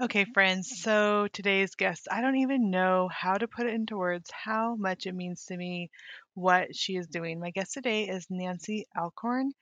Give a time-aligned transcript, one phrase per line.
[0.00, 0.82] Okay, friends.
[0.82, 5.06] So today's guest, I don't even know how to put it into words how much
[5.06, 5.90] it means to me
[6.34, 7.40] what she is doing.
[7.40, 9.52] My guest today is Nancy Alcorn,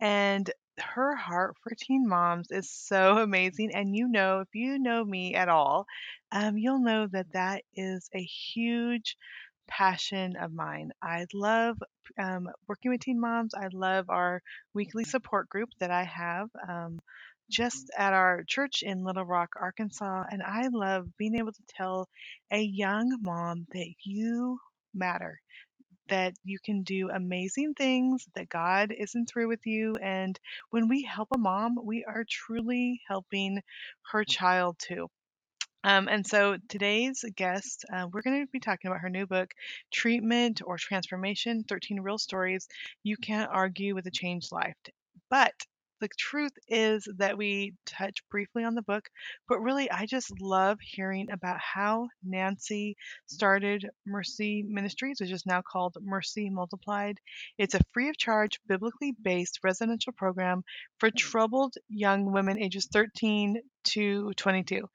[0.00, 3.72] and her heart for teen moms is so amazing.
[3.72, 5.86] And you know, if you know me at all,
[6.32, 9.16] um, you'll know that that is a huge
[9.68, 10.90] passion of mine.
[11.02, 11.78] I love
[12.18, 13.54] um, working with teen moms.
[13.54, 14.42] I love our
[14.74, 16.48] weekly support group that I have.
[16.68, 17.00] Um,
[17.50, 22.08] just at our church in Little Rock, Arkansas, and I love being able to tell
[22.50, 24.58] a young mom that you
[24.94, 25.40] matter,
[26.08, 29.94] that you can do amazing things, that God isn't through with you.
[30.02, 30.38] And
[30.70, 33.60] when we help a mom, we are truly helping
[34.12, 35.08] her child too.
[35.84, 39.52] Um, and so today's guest, uh, we're going to be talking about her new book,
[39.92, 42.66] Treatment or Transformation 13 Real Stories
[43.02, 44.76] You Can't Argue with a Changed Life.
[45.28, 45.52] But
[46.04, 49.08] the truth is that we touch briefly on the book,
[49.48, 55.62] but really, I just love hearing about how Nancy started Mercy Ministries, which is now
[55.62, 57.16] called Mercy Multiplied.
[57.56, 60.62] It's a free of charge, biblically based residential program
[60.98, 64.86] for troubled young women ages 13 to 22.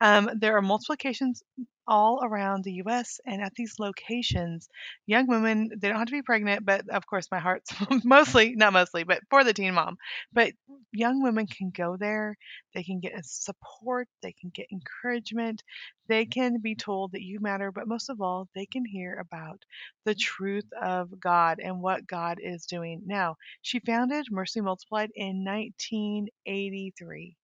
[0.00, 1.44] Um, there are multiplications
[1.88, 4.68] all around the US and at these locations,
[5.06, 7.72] young women, they don't have to be pregnant, but of course my heart's
[8.04, 9.96] mostly, not mostly, but for the teen mom.
[10.32, 10.52] But
[10.92, 12.36] young women can go there,
[12.74, 15.62] they can get support, they can get encouragement,
[16.08, 19.64] they can be told that you matter, but most of all, they can hear about
[20.04, 23.02] the truth of God and what God is doing.
[23.06, 27.36] Now, she founded Mercy Multiplied in 1983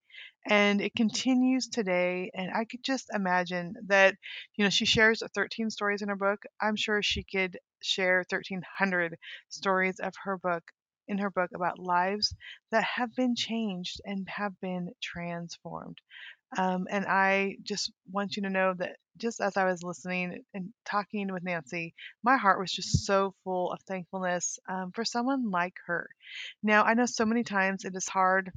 [0.47, 4.15] and it continues today and i could just imagine that
[4.57, 6.43] you know she shares 13 stories in her book.
[6.61, 9.17] I'm sure she could share 1300
[9.49, 10.63] stories of her book
[11.09, 12.35] in her book about lives
[12.71, 15.99] that have been changed and have been transformed.
[16.59, 20.71] Um, and i just want you to know that just as i was listening and
[20.85, 25.75] talking with nancy my heart was just so full of thankfulness um, for someone like
[25.87, 26.09] her.
[26.63, 28.53] Now i know so many times it is hard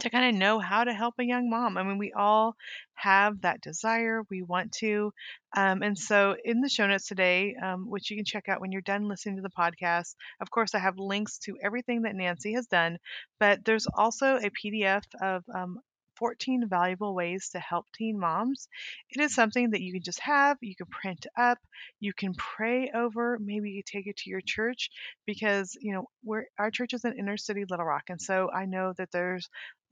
[0.00, 1.76] to kind of know how to help a young mom.
[1.76, 2.56] I mean, we all
[2.94, 4.22] have that desire.
[4.30, 5.12] We want to.
[5.56, 8.72] Um, and so, in the show notes today, um, which you can check out when
[8.72, 12.52] you're done listening to the podcast, of course, I have links to everything that Nancy
[12.54, 12.98] has done,
[13.40, 15.78] but there's also a PDF of um,
[16.18, 18.68] 14 valuable ways to help teen moms.
[19.10, 21.58] It is something that you can just have, you can print up,
[22.00, 24.90] you can pray over, maybe you take it to your church
[25.26, 28.04] because, you know, we're, our church is in inner city Little Rock.
[28.08, 29.48] And so I know that there's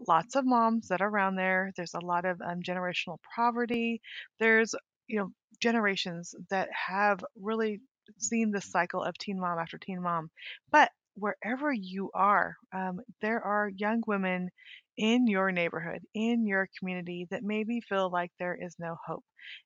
[0.06, 1.72] lots of moms that are around there.
[1.76, 4.00] There's a lot of um, generational poverty.
[4.38, 4.74] There's,
[5.06, 7.80] you know, generations that have really
[8.18, 10.30] seen the cycle of teen mom after teen mom.
[10.70, 14.50] But wherever you are, um, there are young women
[14.96, 19.24] in your neighborhood, in your community that maybe feel like there is no hope.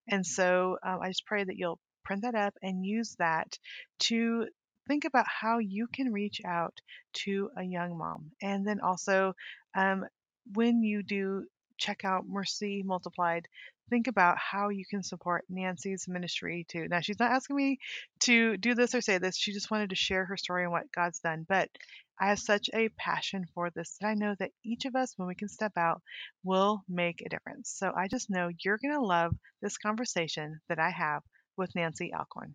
[0.09, 3.59] And so um, I just pray that you'll print that up and use that
[4.01, 4.47] to
[4.89, 6.77] think about how you can reach out
[7.13, 8.33] to a young mom.
[8.43, 9.35] And then also,
[9.77, 10.05] um,
[10.55, 11.45] when you do
[11.79, 13.47] check out Mercy Multiplied,
[13.91, 16.87] think about how you can support Nancy's ministry too.
[16.89, 17.79] Now, she's not asking me
[18.21, 19.37] to do this or say this.
[19.37, 21.45] She just wanted to share her story and what God's done.
[21.49, 21.69] But
[22.19, 25.29] I have such a passion for this that I know that each of us, when
[25.29, 26.03] we can step out,
[26.45, 27.75] will make a difference.
[27.77, 31.23] So I just know you're going to love this conversation that I have
[31.57, 32.55] with Nancy Alcorn.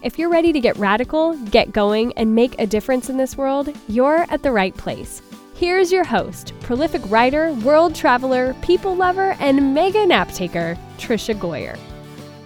[0.00, 3.74] If you're ready to get radical, get going, and make a difference in this world,
[3.88, 5.20] you're at the right place.
[5.56, 11.76] Here's your host, prolific writer, world traveler, people lover, and mega nap taker, Tricia Goyer.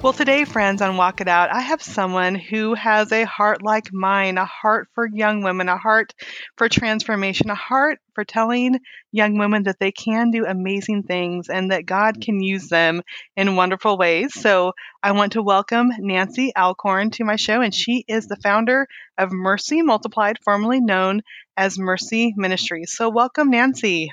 [0.03, 3.93] Well, today, friends, on Walk It Out, I have someone who has a heart like
[3.93, 6.13] mine, a heart for young women, a heart
[6.57, 8.81] for transformation, a heart for telling
[9.13, 13.03] young women that they can do amazing things and that God can use them
[13.37, 14.35] in wonderful ways.
[14.35, 14.73] So
[15.05, 18.89] I want to welcome Nancy Alcorn to my show, and she is the founder
[19.19, 21.21] of Mercy Multiplied, formerly known
[21.57, 22.93] as Mercy Ministries.
[22.97, 24.11] So welcome, Nancy.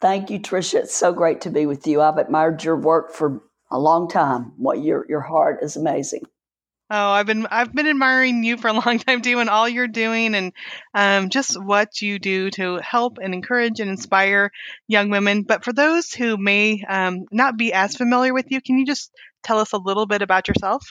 [0.00, 0.76] Thank you, Tricia.
[0.76, 2.00] It's so great to be with you.
[2.00, 4.52] I've admired your work for a long time.
[4.56, 6.22] What your your heart is amazing.
[6.88, 9.88] Oh, I've been I've been admiring you for a long time too, and all you're
[9.88, 10.52] doing, and
[10.94, 14.52] um, just what you do to help and encourage and inspire
[14.86, 15.42] young women.
[15.42, 19.10] But for those who may um, not be as familiar with you, can you just
[19.42, 20.88] tell us a little bit about yourself?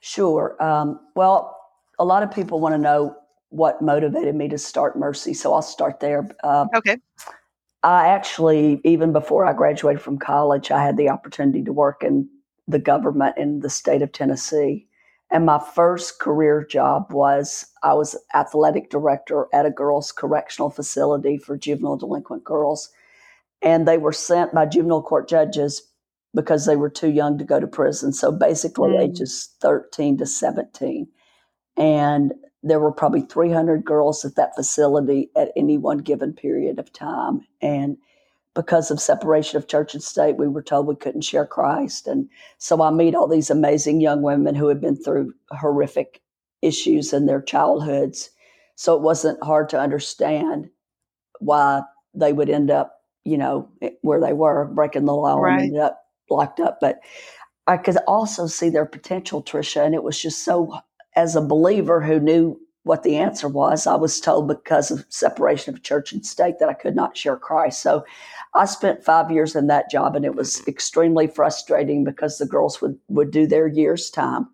[0.00, 0.60] Sure.
[0.62, 1.56] Um, well,
[1.98, 3.16] a lot of people want to know
[3.50, 6.28] what motivated me to start Mercy, so I'll start there.
[6.42, 6.96] Uh, okay.
[7.82, 12.28] I actually, even before I graduated from college, I had the opportunity to work in
[12.68, 14.86] the government in the state of Tennessee.
[15.30, 21.38] And my first career job was I was athletic director at a girls' correctional facility
[21.38, 22.90] for juvenile delinquent girls.
[23.62, 25.82] And they were sent by juvenile court judges
[26.34, 28.12] because they were too young to go to prison.
[28.12, 29.00] So basically, mm.
[29.00, 31.06] ages 13 to 17.
[31.76, 36.92] And there were probably 300 girls at that facility at any one given period of
[36.92, 37.46] time.
[37.62, 37.96] And
[38.54, 42.06] because of separation of church and state, we were told we couldn't share Christ.
[42.06, 42.28] And
[42.58, 46.20] so I meet all these amazing young women who had been through horrific
[46.60, 48.30] issues in their childhoods.
[48.74, 50.68] So it wasn't hard to understand
[51.38, 53.68] why they would end up, you know,
[54.02, 55.54] where they were, breaking the law right.
[55.54, 56.78] and ended up locked up.
[56.80, 57.00] But
[57.66, 59.84] I could also see their potential, Tricia.
[59.84, 60.74] And it was just so,
[61.16, 65.74] as a believer who knew what the answer was, I was told because of separation
[65.74, 67.82] of church and state that I could not share Christ.
[67.82, 68.04] So
[68.54, 72.80] I spent five years in that job and it was extremely frustrating because the girls
[72.80, 74.48] would, would do their year's time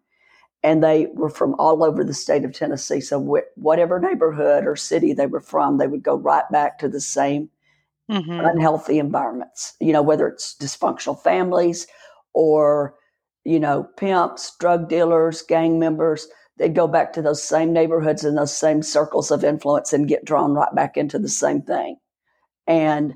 [0.63, 3.01] and they were from all over the state of Tennessee.
[3.01, 6.89] So wh- whatever neighborhood or city they were from, they would go right back to
[6.89, 7.49] the same
[8.11, 8.45] mm-hmm.
[8.45, 11.87] unhealthy environments, you know, whether it's dysfunctional families
[12.33, 12.95] or,
[13.45, 16.27] you know, pimps, drug dealers, gang members.
[16.59, 20.25] They'd go back to those same neighborhoods and those same circles of influence and get
[20.25, 21.97] drawn right back into the same thing.
[22.67, 23.15] And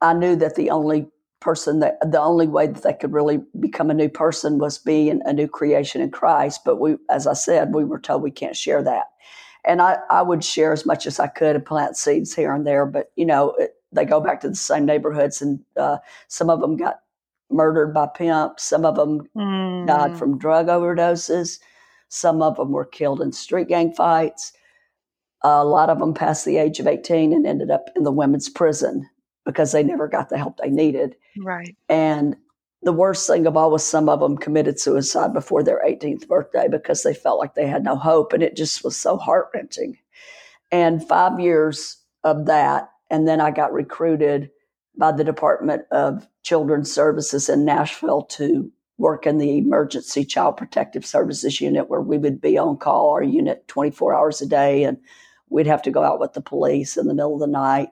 [0.00, 1.08] I knew that the only
[1.40, 5.20] person that the only way that they could really become a new person was being
[5.24, 6.62] a new creation in Christ.
[6.64, 9.04] But we, as I said, we were told we can't share that.
[9.64, 12.66] And I, I would share as much as I could and plant seeds here and
[12.66, 12.86] there.
[12.86, 16.60] But, you know, it, they go back to the same neighborhoods and uh, some of
[16.60, 17.00] them got
[17.50, 18.64] murdered by pimps.
[18.64, 19.86] Some of them mm.
[19.86, 21.58] died from drug overdoses.
[22.08, 24.52] Some of them were killed in street gang fights.
[25.44, 28.48] a lot of them passed the age of 18 and ended up in the women's
[28.48, 29.08] prison
[29.46, 31.14] because they never got the help they needed.
[31.38, 31.76] Right.
[31.88, 32.36] And
[32.82, 36.68] the worst thing of all was some of them committed suicide before their 18th birthday
[36.68, 38.32] because they felt like they had no hope.
[38.32, 39.98] And it just was so heart wrenching.
[40.70, 42.90] And five years of that.
[43.10, 44.50] And then I got recruited
[44.96, 51.06] by the Department of Children's Services in Nashville to work in the Emergency Child Protective
[51.06, 54.84] Services unit where we would be on call, our unit 24 hours a day.
[54.84, 54.98] And
[55.48, 57.90] we'd have to go out with the police in the middle of the night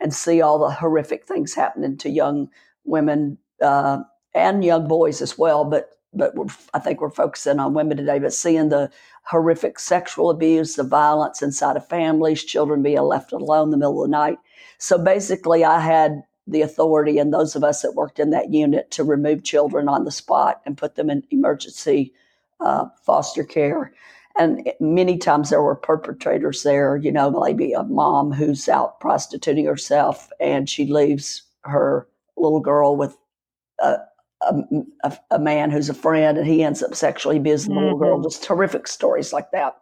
[0.00, 2.48] and see all the horrific things happening to young
[2.84, 3.98] women uh,
[4.34, 5.64] and young boys as well.
[5.64, 6.34] But but
[6.74, 8.18] I think we're focusing on women today.
[8.18, 8.90] But seeing the
[9.24, 14.04] horrific sexual abuse, the violence inside of families, children being left alone in the middle
[14.04, 14.38] of the night.
[14.76, 18.90] So basically, I had the authority and those of us that worked in that unit
[18.92, 22.12] to remove children on the spot and put them in emergency
[22.60, 23.92] uh, foster care
[24.38, 29.66] and many times there were perpetrators there, you know, maybe a mom who's out prostituting
[29.66, 33.16] herself and she leaves her little girl with
[33.80, 33.96] a,
[34.40, 37.80] a, a man who's a friend and he ends up sexually abusing mm-hmm.
[37.80, 38.16] the little girl.
[38.16, 38.24] Mm-hmm.
[38.24, 39.76] Just terrific stories like that.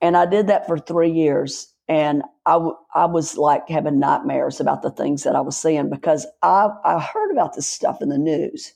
[0.00, 1.72] And I did that for three years.
[1.88, 5.88] And I, w- I was like having nightmares about the things that I was seeing
[5.88, 8.72] because I, I heard about this stuff in the news.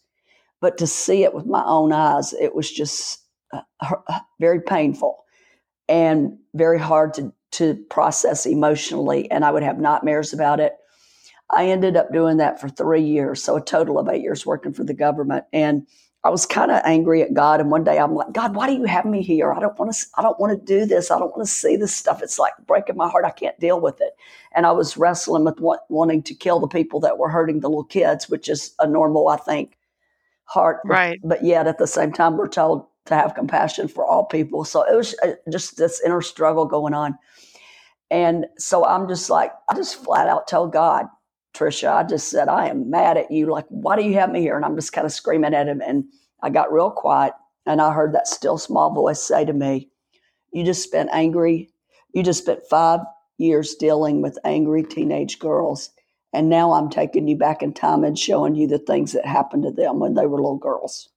[0.61, 5.25] But to see it with my own eyes, it was just uh, uh, very painful
[5.89, 9.31] and very hard to, to process emotionally.
[9.31, 10.77] And I would have nightmares about it.
[11.51, 14.73] I ended up doing that for three years, so a total of eight years working
[14.73, 15.47] for the government.
[15.53, 15.89] And
[16.23, 17.61] I was kind of angry at God.
[17.61, 19.53] And one day I'm like, God, why do you have me here?
[19.53, 20.07] I don't want to.
[20.19, 21.11] I don't want to do this.
[21.11, 22.23] I don't want to see this stuff.
[22.23, 23.25] It's like breaking my heart.
[23.25, 24.13] I can't deal with it.
[24.55, 27.69] And I was wrestling with want, wanting to kill the people that were hurting the
[27.69, 29.79] little kids, which is a normal, I think,
[30.45, 30.81] heart.
[30.85, 31.19] Right.
[31.25, 34.65] But yet at the same time, we're told to have compassion for all people.
[34.65, 37.19] So it was uh, just this inner struggle going on.
[38.11, 41.07] And so I'm just like, I just flat out tell God,
[41.55, 43.47] Tricia, I just said, I am mad at you.
[43.47, 44.57] Like, why do you have me here?
[44.57, 45.81] And I'm just kind of screaming at him.
[45.81, 46.05] And
[46.43, 47.35] I got real quiet
[47.67, 49.91] and I heard that still small voice say to me,
[50.53, 51.71] You just spent angry,
[52.15, 53.01] you just spent five
[53.39, 55.91] years dealing with angry teenage girls.
[56.33, 59.65] And now I'm taking you back in time and showing you the things that happened
[59.65, 61.09] to them when they were little girls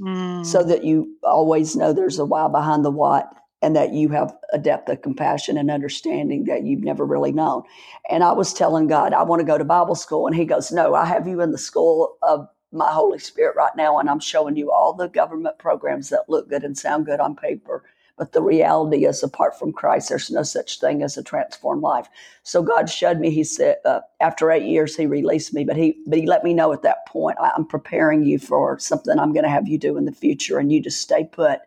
[0.00, 0.44] mm.
[0.44, 3.32] so that you always know there's a why behind the what
[3.62, 7.62] and that you have a depth of compassion and understanding that you've never really known.
[8.08, 10.26] And I was telling God, I want to go to Bible school.
[10.26, 13.74] And He goes, No, I have you in the school of my Holy Spirit right
[13.76, 17.20] now, and I'm showing you all the government programs that look good and sound good
[17.20, 17.84] on paper.
[18.18, 22.08] But the reality is, apart from Christ, there's no such thing as a transformed life.
[22.42, 23.30] So God showed me.
[23.30, 26.52] He said, uh, after eight years, He released me, but He but He let me
[26.52, 29.96] know at that point, I'm preparing you for something I'm going to have you do
[29.96, 31.60] in the future, and you just stay put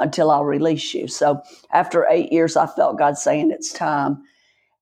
[0.00, 1.08] until I'll release you.
[1.08, 1.40] So
[1.72, 4.22] after eight years, I felt God saying it's time,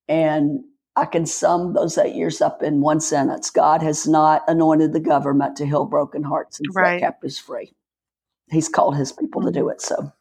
[0.08, 0.60] and
[0.96, 5.00] I can sum those eight years up in one sentence: God has not anointed the
[5.00, 7.72] government to heal broken hearts and set captives free.
[8.50, 9.52] He's called His people mm-hmm.
[9.52, 9.80] to do it.
[9.80, 10.12] So.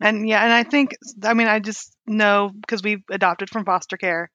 [0.00, 3.96] And yeah, and I think, I mean, I just know because we adopted from foster
[3.96, 4.32] care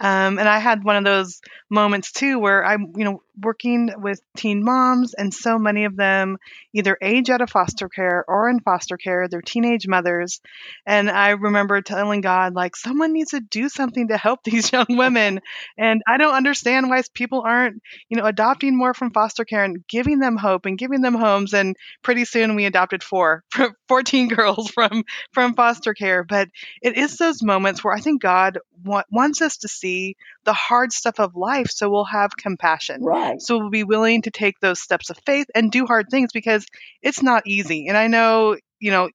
[0.00, 1.40] um, and I had one of those
[1.70, 6.36] moments too where I'm, you know, working with teen moms, and so many of them
[6.72, 9.28] either age out of foster care or in foster care.
[9.28, 10.40] They're teenage mothers.
[10.86, 14.86] And I remember telling God, like, someone needs to do something to help these young
[14.88, 15.40] women.
[15.76, 19.86] And I don't understand why people aren't, you know, adopting more from foster care and
[19.88, 21.54] giving them hope and giving them homes.
[21.54, 23.44] And pretty soon we adopted four,
[23.88, 26.22] 14 girls from, from foster care.
[26.24, 26.48] But
[26.82, 30.16] it is those moments where I think God wa- wants us to see see
[30.48, 33.02] the hard stuff of life so we'll have compassion.
[33.02, 33.38] Right.
[33.38, 36.64] So we'll be willing to take those steps of faith and do hard things because
[37.02, 37.88] it's not easy.
[37.88, 39.10] And I know, you know,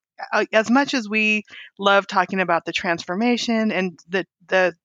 [0.51, 1.41] as much as we
[1.79, 4.75] love talking about the transformation and the the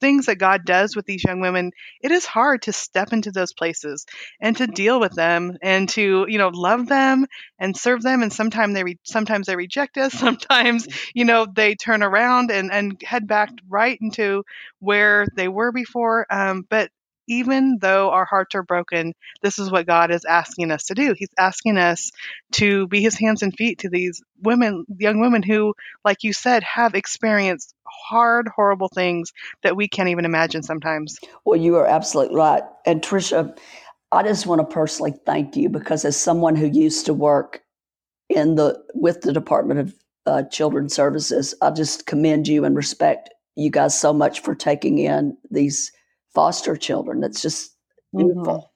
[0.00, 3.52] things that God does with these young women, it is hard to step into those
[3.52, 4.06] places
[4.40, 7.26] and to deal with them and to, you know, love them
[7.58, 8.22] and serve them.
[8.22, 10.12] And sometimes they, re- sometimes they reject us.
[10.24, 14.44] Sometimes, you know, they turn around and, and head back right into
[14.78, 16.26] where they were before.
[16.30, 16.90] Um, but
[17.26, 21.14] even though our hearts are broken, this is what God is asking us to do.
[21.16, 22.10] He's asking us
[22.52, 26.62] to be his hands and feet to these women, young women who, like you said,
[26.62, 31.18] have experienced hard, horrible things that we can't even imagine sometimes.
[31.44, 32.62] Well, you are absolutely right.
[32.86, 33.56] And Tricia,
[34.12, 37.62] I just want to personally thank you because as someone who used to work
[38.28, 39.94] in the with the Department of
[40.26, 44.98] uh, Children's Services, I just commend you and respect you guys so much for taking
[44.98, 45.92] in these
[46.34, 47.22] foster children.
[47.24, 47.76] It's just
[48.14, 48.44] beautiful.
[48.44, 48.66] Mm-hmm.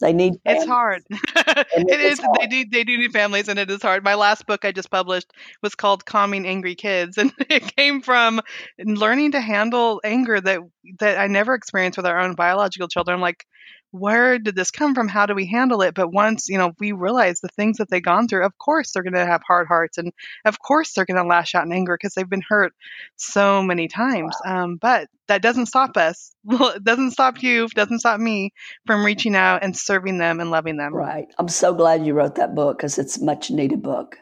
[0.00, 0.34] They need.
[0.44, 0.62] Families.
[0.62, 1.02] It's hard.
[1.10, 2.20] it is.
[2.20, 2.36] Hard.
[2.40, 2.64] They do.
[2.70, 4.04] They do need families, and it is hard.
[4.04, 8.40] My last book I just published was called "Calming Angry Kids," and it came from
[8.78, 10.60] learning to handle anger that
[11.00, 13.20] that I never experienced with our own biological children.
[13.20, 13.44] Like,
[13.90, 15.08] where did this come from?
[15.08, 15.94] How do we handle it?
[15.94, 19.02] But once, you know, we realize the things that they've gone through, of course they're
[19.02, 20.12] going to have hard hearts and
[20.44, 22.72] of course they're going to lash out in anger because they've been hurt
[23.16, 24.36] so many times.
[24.44, 26.32] Um, but that doesn't stop us.
[26.48, 28.54] Well, it doesn't stop you, doesn't stop me
[28.86, 30.94] from reaching out and serving them and loving them.
[30.94, 31.26] Right.
[31.38, 34.16] I'm so glad you wrote that book because it's a much needed book.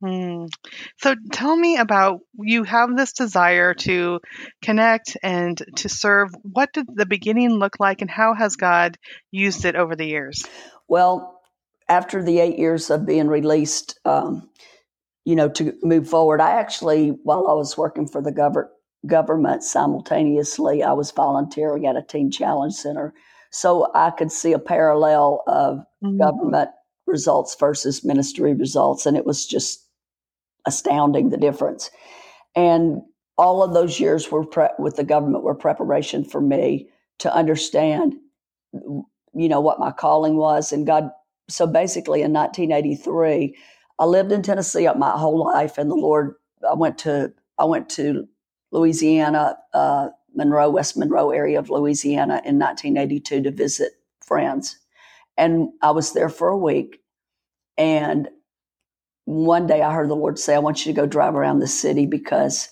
[0.00, 0.46] Hmm.
[0.98, 4.20] So tell me about you have this desire to
[4.62, 6.30] connect and to serve.
[6.42, 8.96] What did the beginning look like, and how has God
[9.32, 10.44] used it over the years?
[10.86, 11.40] Well,
[11.88, 14.48] after the eight years of being released, um,
[15.24, 18.70] you know, to move forward, I actually, while I was working for the government,
[19.06, 23.14] government simultaneously, I was volunteering at a teen challenge center,
[23.50, 26.18] so I could see a parallel of mm-hmm.
[26.18, 26.70] government
[27.06, 29.87] results versus ministry results, and it was just
[30.68, 31.90] astounding the difference.
[32.54, 33.02] And
[33.38, 36.88] all of those years were pre- with the government were preparation for me
[37.20, 38.16] to understand,
[38.72, 40.72] you know, what my calling was.
[40.72, 41.10] And God,
[41.48, 43.56] so basically in 1983,
[43.98, 46.34] I lived in Tennessee up my whole life, and the Lord,
[46.68, 48.28] I went to I went to
[48.70, 53.92] Louisiana, uh, Monroe, West Monroe area of Louisiana in 1982 to visit
[54.24, 54.78] friends,
[55.36, 57.00] and I was there for a week,
[57.76, 58.28] and
[59.28, 61.66] one day I heard the Lord say, I want you to go drive around the
[61.66, 62.70] city because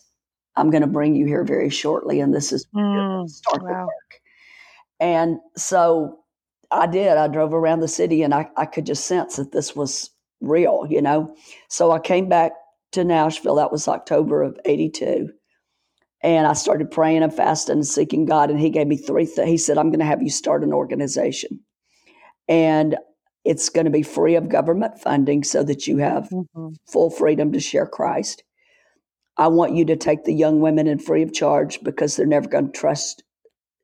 [0.56, 2.18] I'm going to bring you here very shortly.
[2.18, 3.68] And this is mm, start wow.
[3.68, 4.20] the work.
[4.98, 6.20] And so
[6.70, 7.18] I did.
[7.18, 10.08] I drove around the city and I, I could just sense that this was
[10.40, 11.36] real, you know.
[11.68, 12.52] So I came back
[12.92, 13.56] to Nashville.
[13.56, 15.28] That was October of 82.
[16.22, 18.48] And I started praying and fasting and seeking God.
[18.48, 19.50] And He gave me three things.
[19.50, 21.60] He said, I'm going to have you start an organization.
[22.48, 22.96] And
[23.46, 26.70] it's going to be free of government funding so that you have mm-hmm.
[26.86, 28.42] full freedom to share Christ.
[29.38, 32.48] I want you to take the young women in free of charge because they're never
[32.48, 33.22] going to trust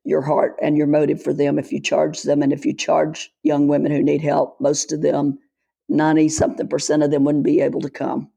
[0.03, 2.41] your heart and your motive for them if you charge them.
[2.41, 5.39] And if you charge young women who need help, most of them,
[5.87, 8.29] 90 something percent of them wouldn't be able to come.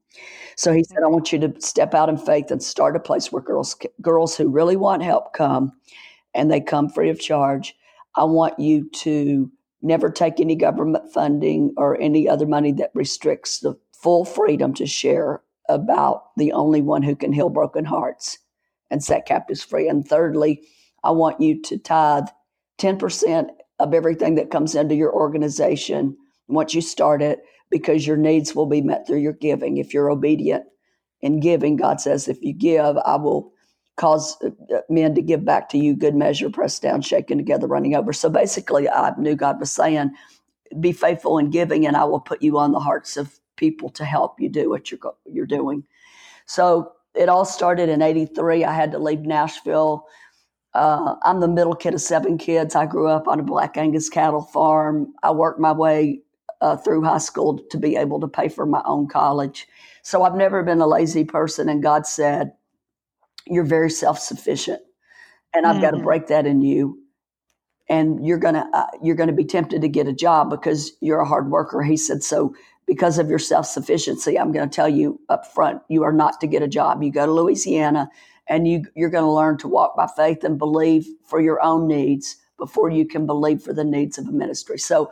[0.55, 3.31] So he said, I want you to step out in faith and start a place
[3.31, 5.73] where girls, girls who really want help come
[6.33, 7.75] and they come free of charge.
[8.15, 13.59] I want you to never take any government funding or any other money that restricts
[13.59, 18.39] the full freedom to share about the only one who can heal broken hearts
[18.89, 19.87] and set captives free.
[19.87, 20.61] And thirdly,
[21.03, 22.27] I want you to tithe
[22.79, 26.17] 10% of everything that comes into your organization
[26.47, 29.77] once you start it because your needs will be met through your giving.
[29.77, 30.63] If you're obedient
[31.21, 33.51] in giving, God says, if you give, I will
[33.97, 37.67] cause uh, uh, men to give back to you good measure, pressed down, shaken together,
[37.67, 38.13] running over.
[38.13, 40.11] So basically, I knew God was saying,
[40.79, 44.05] be faithful in giving, and I will put you on the hearts of people to
[44.05, 45.83] help you do what you're, you're doing.
[46.45, 48.65] So it all started in 83.
[48.65, 50.05] I had to leave Nashville.
[50.73, 52.75] Uh, I'm the middle kid of seven kids.
[52.75, 55.13] I grew up on a Black Angus cattle farm.
[55.23, 56.21] I worked my way
[56.61, 59.67] uh, through high school to be able to pay for my own college.
[60.03, 61.69] So I've never been a lazy person.
[61.69, 62.53] And God said,
[63.49, 64.81] You're very self sufficient.
[65.53, 65.81] And I've mm-hmm.
[65.81, 66.99] got to break that in you.
[67.89, 71.25] And you're gonna uh, you're gonna be tempted to get a job because you're a
[71.25, 71.81] hard worker.
[71.81, 72.53] He said so
[72.87, 74.39] because of your self sufficiency.
[74.39, 77.03] I'm going to tell you up front, you are not to get a job.
[77.03, 78.09] You go to Louisiana,
[78.47, 81.87] and you you're going to learn to walk by faith and believe for your own
[81.87, 84.79] needs before you can believe for the needs of a ministry.
[84.79, 85.11] So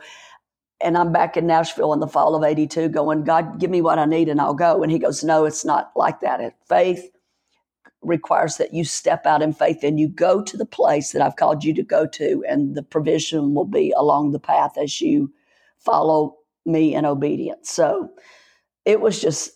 [0.80, 3.98] and I'm back in Nashville in the fall of 82 going, God, give me what
[3.98, 4.82] I need and I'll go.
[4.82, 6.54] And he goes, No, it's not like that.
[6.68, 7.10] Faith
[8.06, 11.36] requires that you step out in faith and you go to the place that I've
[11.36, 15.32] called you to go to, and the provision will be along the path as you
[15.78, 17.70] follow me in obedience.
[17.70, 18.10] So
[18.84, 19.50] it was just,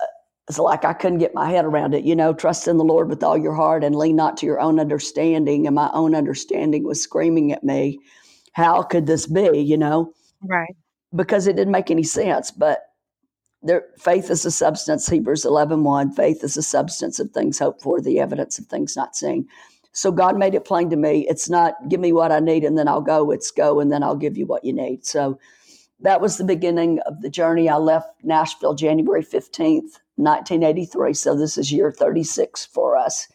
[0.48, 2.04] it's like I couldn't get my head around it.
[2.04, 4.60] You know, trust in the Lord with all your heart and lean not to your
[4.60, 5.66] own understanding.
[5.66, 7.98] And my own understanding was screaming at me,
[8.52, 9.60] How could this be?
[9.60, 10.12] You know?
[10.42, 10.74] Right
[11.14, 12.50] because it didn't make any sense.
[12.50, 12.80] But
[13.62, 16.12] there, faith is a substance, Hebrews 11 1.
[16.12, 19.48] Faith is a substance of things hoped for, the evidence of things not seen.
[19.92, 21.26] So God made it plain to me.
[21.28, 23.30] It's not give me what I need and then I'll go.
[23.30, 25.04] It's go and then I'll give you what you need.
[25.04, 25.38] So
[26.00, 27.68] that was the beginning of the journey.
[27.68, 31.12] I left Nashville January 15th, 1983.
[31.14, 33.28] So this is year 36 for us.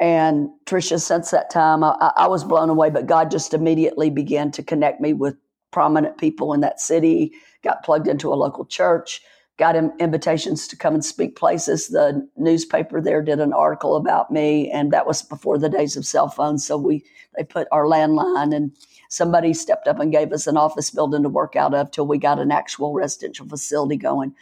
[0.00, 4.50] And Tricia, since that time, I, I was blown away, but God just immediately began
[4.52, 5.36] to connect me with
[5.70, 9.22] prominent people in that city, got plugged into a local church,
[9.58, 11.88] got invitations to come and speak places.
[11.88, 16.06] The newspaper there did an article about me, and that was before the days of
[16.06, 16.66] cell phones.
[16.66, 17.04] So we
[17.36, 18.72] they put our landline, and
[19.08, 22.18] somebody stepped up and gave us an office building to work out of till we
[22.18, 24.34] got an actual residential facility going.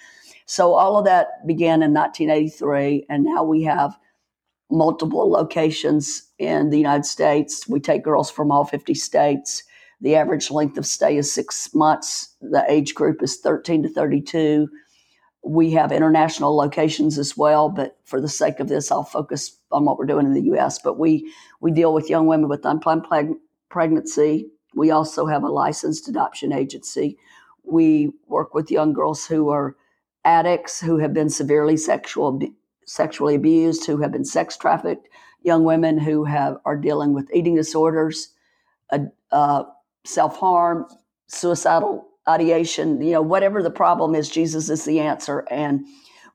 [0.47, 3.97] So all of that began in 1983, and now we have
[4.71, 7.69] multiple locations in the United States.
[7.69, 9.63] We take girls from all 50 states.
[10.01, 12.35] The average length of stay is six months.
[12.41, 14.69] The age group is 13 to 32.
[15.45, 19.85] We have international locations as well, but for the sake of this, I'll focus on
[19.85, 20.79] what we're doing in the U.S.
[20.79, 21.31] But we
[21.61, 23.37] we deal with young women with unplanned
[23.69, 24.49] pregnancy.
[24.75, 27.19] We also have a licensed adoption agency.
[27.63, 29.77] We work with young girls who are
[30.25, 32.41] addicts, who have been severely sexual
[32.87, 35.09] sexually abused, who have been sex trafficked,
[35.43, 38.29] young women who have are dealing with eating disorders,
[38.93, 38.99] uh,
[39.33, 39.65] uh,
[40.05, 40.87] self harm,
[41.29, 45.45] suicidal ideation, you know, whatever the problem is, Jesus is the answer.
[45.51, 45.87] And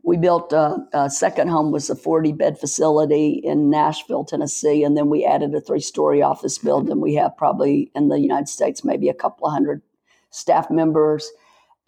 [0.03, 4.95] we built a, a second home was a 40 bed facility in Nashville, Tennessee, and
[4.95, 7.01] then we added a three story office building.
[7.01, 9.81] We have probably in the United States maybe a couple of hundred
[10.29, 11.29] staff members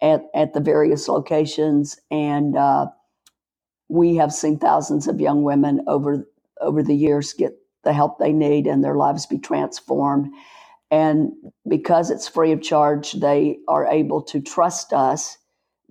[0.02, 2.86] at, at the various locations, and uh,
[3.88, 6.26] we have seen thousands of young women over
[6.60, 10.32] over the years get the help they need and their lives be transformed.
[10.92, 11.32] And
[11.68, 15.38] because it's free of charge, they are able to trust us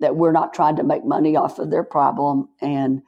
[0.00, 2.48] that we're not trying to make money off of their problem.
[2.62, 3.02] And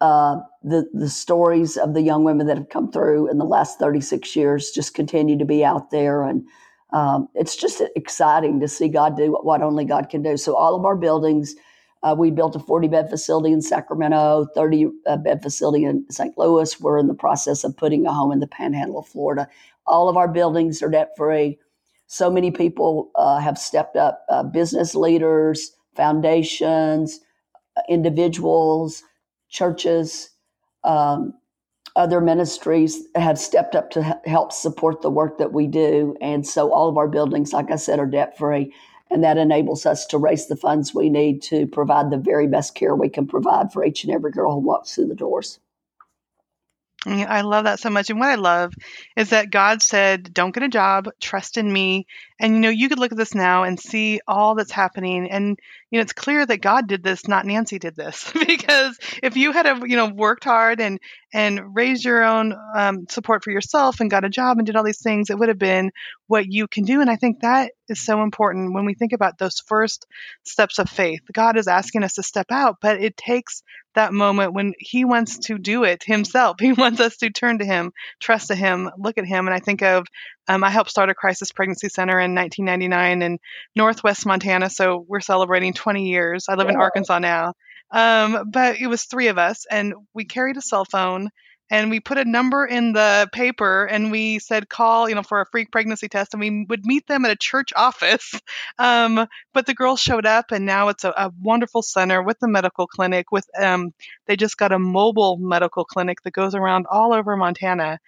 [0.00, 3.80] uh, the the stories of the young women that have come through in the last
[3.80, 6.44] 36 years just continue to be out there, and
[6.92, 10.36] um, it's just exciting to see God do what, only God can do.
[10.38, 11.56] So all of our buildings.
[12.04, 16.38] Uh, we built a 40 bed facility in Sacramento, 30 uh, bed facility in St.
[16.38, 16.80] Louis.
[16.80, 19.48] We're in the process of putting a home in the panhandle of Florida.
[19.86, 21.58] All of our buildings are debt free.
[22.06, 27.20] So many people uh, have stepped up uh, business leaders, foundations,
[27.88, 29.02] individuals,
[29.48, 30.30] churches,
[30.84, 31.34] um,
[31.94, 36.16] other ministries have stepped up to help support the work that we do.
[36.20, 38.72] And so all of our buildings, like I said, are debt free.
[39.10, 42.74] And that enables us to raise the funds we need to provide the very best
[42.74, 45.58] care we can provide for each and every girl who walks through the doors.
[47.06, 48.10] I love that so much.
[48.10, 48.74] And what I love
[49.16, 52.06] is that God said, Don't get a job, trust in me.
[52.40, 55.30] And, you know, you could look at this now and see all that's happening.
[55.30, 55.58] And,
[55.92, 58.32] you know, it's clear that God did this, not Nancy did this.
[58.46, 60.98] because if you had, a, you know, worked hard and,
[61.34, 64.84] and raised your own um, support for yourself and got a job and did all
[64.84, 65.90] these things, it would have been
[66.28, 67.02] what you can do.
[67.02, 70.06] And I think that is so important when we think about those first
[70.44, 71.20] steps of faith.
[71.30, 73.62] God is asking us to step out, but it takes
[73.94, 76.56] that moment when he wants to do it himself.
[76.60, 79.46] He wants us to turn to him, trust to him, look at him.
[79.46, 80.06] And I think of
[80.48, 83.38] Um, I helped start a crisis pregnancy center in 1999 in
[83.76, 86.46] Northwest Montana, so we're celebrating 20 years.
[86.48, 87.54] I live in Arkansas now,
[87.90, 91.30] um, but it was three of us, and we carried a cell phone
[91.72, 95.40] and we put a number in the paper and we said call you know for
[95.40, 98.38] a free pregnancy test and we would meet them at a church office.
[98.78, 102.48] Um, but the girls showed up and now it's a, a wonderful center with the
[102.48, 103.92] medical clinic with um,
[104.26, 107.98] they just got a mobile medical clinic that goes around all over montana.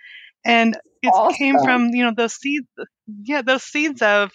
[0.45, 1.37] And it awesome.
[1.37, 2.67] came from you know those seeds
[3.25, 4.31] yeah those seeds of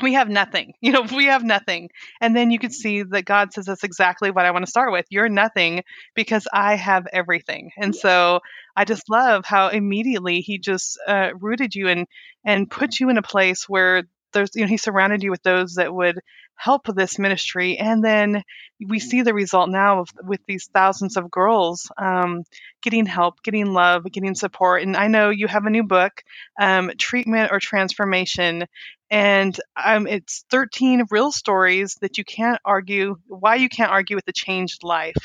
[0.00, 0.74] we have nothing.
[0.80, 1.90] You know, we have nothing.
[2.20, 4.92] And then you can see that God says that's exactly what I want to start
[4.92, 5.04] with.
[5.10, 5.82] You're nothing
[6.14, 7.70] because I have everything.
[7.76, 8.40] And so
[8.76, 12.06] I just love how immediately he just uh, rooted you and
[12.44, 15.74] and put you in a place where there's you know he surrounded you with those
[15.74, 16.20] that would
[16.58, 17.78] help this ministry.
[17.78, 18.42] And then
[18.84, 22.42] we see the result now of, with these thousands of girls um,
[22.82, 24.82] getting help getting love getting support.
[24.82, 26.22] And i know you have a new book
[26.60, 28.64] um, treatment or transformation.
[29.10, 34.26] And um, it's 13 real stories that you can't argue why you can't argue with
[34.26, 35.16] the changed life.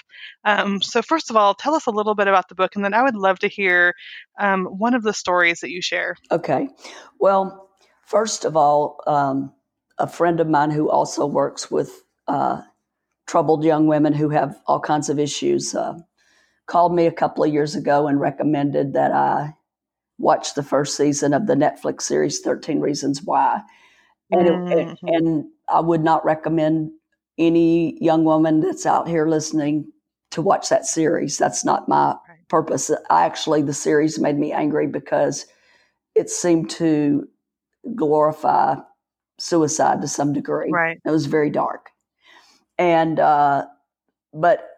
[0.45, 2.93] Um, so first of all tell us a little bit about the book and then
[2.93, 3.95] i would love to hear
[4.39, 6.15] um, one of the stories that you share.
[6.31, 6.69] Okay.
[7.19, 7.71] Well
[8.05, 9.51] first of all um,
[9.97, 12.61] a friend of mine who also works with uh,
[13.27, 15.97] troubled young women who have all kinds of issues uh,
[16.65, 19.53] called me a couple of years ago and recommended that I
[20.17, 23.61] watch the first season of the Netflix series 13 Reasons Why.
[24.31, 24.71] And, mm-hmm.
[24.71, 26.91] it, and I would not recommend
[27.37, 29.91] any young woman that's out here listening
[30.31, 31.37] to watch that series.
[31.37, 32.15] That's not my
[32.49, 32.91] purpose.
[33.09, 35.45] I actually, the series made me angry because
[36.15, 37.27] it seemed to
[37.95, 38.75] glorify
[39.37, 40.71] suicide to some degree.
[40.71, 40.99] Right.
[41.05, 41.89] It was very dark.
[42.77, 43.65] And, uh,
[44.33, 44.69] but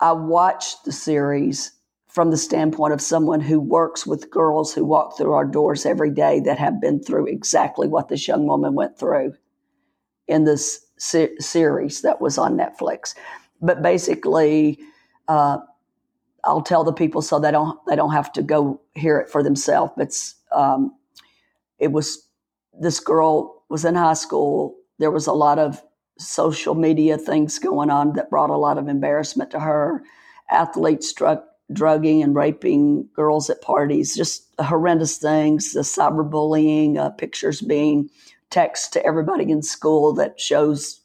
[0.00, 1.72] I watched the series
[2.08, 6.10] from the standpoint of someone who works with girls who walk through our doors every
[6.10, 9.34] day that have been through exactly what this young woman went through
[10.28, 13.14] in this se- series that was on Netflix.
[13.60, 14.78] But basically,
[15.26, 15.58] uh,
[16.44, 19.42] I'll tell the people so they don't they don't have to go hear it for
[19.42, 19.92] themselves.
[19.96, 20.14] But
[20.56, 20.94] um,
[21.78, 22.28] it was
[22.78, 24.76] this girl was in high school.
[24.98, 25.82] There was a lot of
[26.18, 30.02] social media things going on that brought a lot of embarrassment to her.
[30.50, 31.40] Athletes drug,
[31.72, 35.72] drugging and raping girls at parties, just horrendous things.
[35.72, 38.10] The cyberbullying, uh, pictures being
[38.50, 41.00] text to everybody in school that shows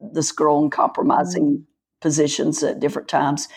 [0.00, 1.62] this girl in compromising mm-hmm.
[2.00, 3.48] positions at different times.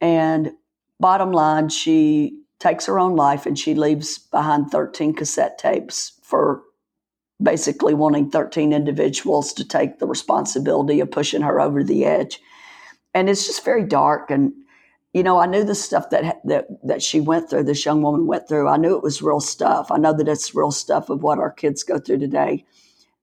[0.00, 0.52] And
[1.00, 6.62] bottom line, she takes her own life and she leaves behind 13 cassette tapes for
[7.42, 12.40] basically wanting 13 individuals to take the responsibility of pushing her over the edge.
[13.14, 14.30] And it's just very dark.
[14.30, 14.52] And,
[15.12, 18.26] you know, I knew the stuff that, that, that she went through, this young woman
[18.26, 18.68] went through.
[18.68, 19.90] I knew it was real stuff.
[19.90, 22.64] I know that it's real stuff of what our kids go through today.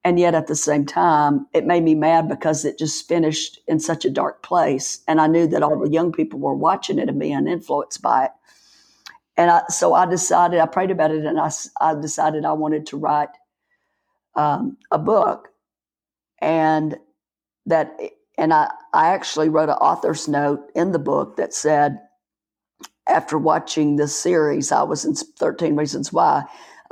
[0.06, 3.80] And yet at the same time, it made me mad because it just finished in
[3.80, 5.01] such a dark place.
[5.08, 8.25] And I knew that all the young people were watching it and being influenced by
[8.25, 8.32] it.
[9.36, 11.49] And I, so I decided, I prayed about it and I,
[11.82, 13.30] I decided I wanted to write
[14.35, 15.49] um, a book.
[16.39, 16.97] And
[17.65, 17.97] that,
[18.37, 21.99] and I, I actually wrote an author's note in the book that said,
[23.07, 26.43] after watching this series, I was in 13 Reasons Why,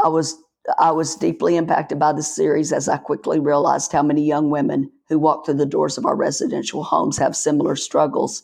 [0.04, 0.38] I was
[0.80, 4.90] I was deeply impacted by the series as I quickly realized how many young women
[5.10, 8.44] who walk through the doors of our residential homes have similar struggles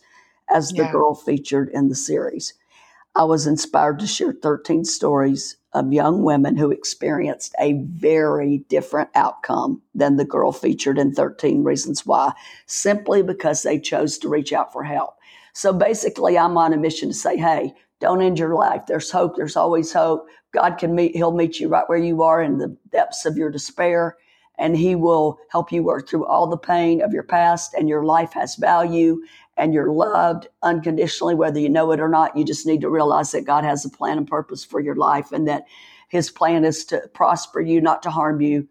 [0.53, 0.91] as the yeah.
[0.91, 2.53] girl featured in the series.
[3.19, 9.09] I was inspired to share 13 stories of young women who experienced a very different
[9.13, 12.31] outcome than the girl featured in 13 Reasons Why,
[12.65, 15.15] simply because they chose to reach out for help.
[15.51, 18.83] So basically, I'm on a mission to say, hey, don't end your life.
[18.87, 19.35] There's hope.
[19.35, 20.25] There's always hope.
[20.53, 23.51] God can meet, He'll meet you right where you are in the depths of your
[23.51, 24.15] despair,
[24.57, 28.05] and He will help you work through all the pain of your past, and your
[28.05, 29.21] life has value,
[29.59, 32.35] and you're loved unconditionally, whether you know it or not.
[32.35, 35.31] You just need to realize that God has a plan and purpose for your life
[35.31, 35.65] and that
[36.07, 38.67] his plan is to prosper you, not to harm you.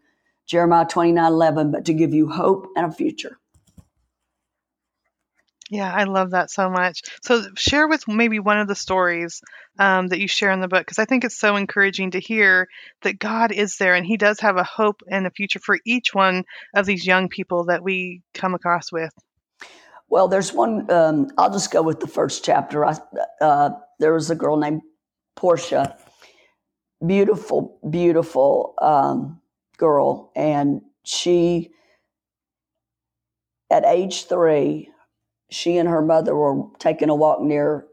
[0.46, 3.38] Jeremiah 29 11, but to give you hope and a future.
[5.70, 7.02] Yeah, I love that so much.
[7.22, 9.42] So, share with maybe one of the stories
[9.78, 12.68] um, that you share in the book, because I think it's so encouraging to hear
[13.02, 16.14] that God is there and He does have a hope and a future for each
[16.14, 19.12] one of these young people that we come across with.
[20.08, 20.90] Well, there's one.
[20.90, 22.84] Um, I'll just go with the first chapter.
[22.84, 22.96] I,
[23.40, 24.82] uh, there was a girl named
[25.36, 25.96] Portia,
[27.06, 29.40] beautiful, beautiful um,
[29.76, 31.70] girl, and she,
[33.70, 34.90] at age three,
[35.50, 37.86] she and her mother were taking a walk near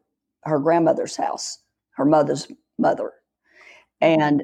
[0.43, 1.59] her grandmother's house,
[1.95, 2.47] her mother's
[2.79, 3.11] mother,
[3.99, 4.43] and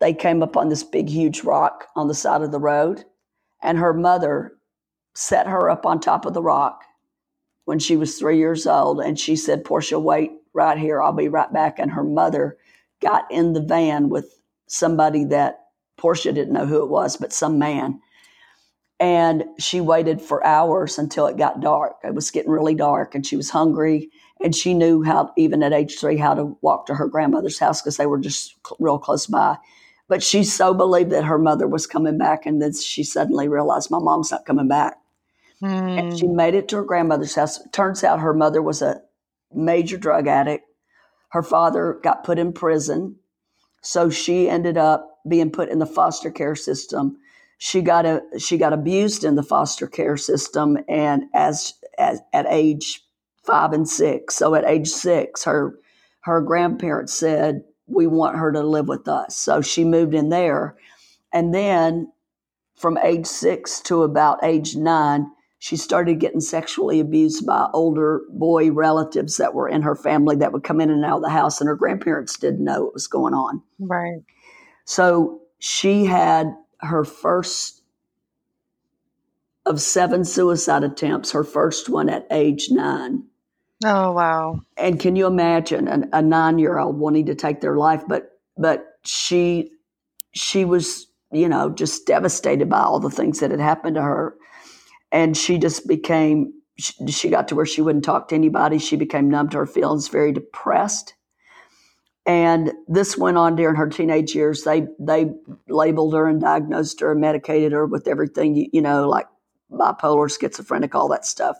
[0.00, 3.04] they came upon this big, huge rock on the side of the road,
[3.62, 4.54] and her mother
[5.14, 6.82] set her up on top of the rock
[7.64, 9.00] when she was three years old.
[9.00, 11.02] And she said, Portia, wait right here.
[11.02, 11.78] I'll be right back.
[11.78, 12.56] And her mother
[13.00, 17.58] got in the van with somebody that Portia didn't know who it was, but some
[17.58, 18.00] man.
[19.00, 21.96] And she waited for hours until it got dark.
[22.04, 24.10] It was getting really dark, and she was hungry.
[24.42, 27.82] And she knew how, even at age three, how to walk to her grandmother's house
[27.82, 29.56] because they were just real close by.
[30.08, 33.90] But she so believed that her mother was coming back, and then she suddenly realized
[33.90, 34.96] my mom's not coming back.
[35.62, 35.98] Mm.
[35.98, 37.60] And she made it to her grandmother's house.
[37.72, 39.02] Turns out her mother was a
[39.52, 40.66] major drug addict.
[41.30, 43.16] Her father got put in prison.
[43.82, 47.18] So she ended up being put in the foster care system.
[47.58, 52.46] She got a, she got abused in the foster care system, and as, as at
[52.48, 53.02] age
[53.42, 54.34] five and six.
[54.34, 55.78] So at age six, her
[56.20, 60.76] her grandparents said, "We want her to live with us." So she moved in there,
[61.32, 62.12] and then
[62.74, 65.30] from age six to about age nine,
[65.64, 70.52] she started getting sexually abused by older boy relatives that were in her family that
[70.52, 73.06] would come in and out of the house, and her grandparents didn't know what was
[73.06, 73.62] going on.
[73.78, 74.20] Right.
[74.84, 77.82] So she had her first
[79.64, 83.24] of seven suicide attempts, her first one at age nine.
[83.82, 84.60] Oh wow!
[84.76, 88.02] And can you imagine a, a nine-year-old wanting to take their life?
[88.06, 89.70] But but she
[90.32, 94.36] she was you know just devastated by all the things that had happened to her
[95.14, 98.78] and she just became she, she got to where she wouldn't talk to anybody.
[98.78, 101.14] She became numb to her feelings very depressed.
[102.26, 104.64] And this went on during her teenage years.
[104.64, 105.30] They they
[105.68, 109.28] labeled her and diagnosed her and medicated her with everything you, you know like
[109.70, 111.56] bipolar schizophrenic all that stuff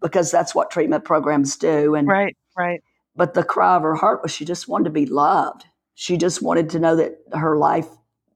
[0.00, 1.96] because that's what treatment programs do.
[1.96, 2.82] And right right.
[3.16, 5.64] but the cry of her heart was she just wanted to be loved.
[5.94, 7.88] She just wanted to know that her life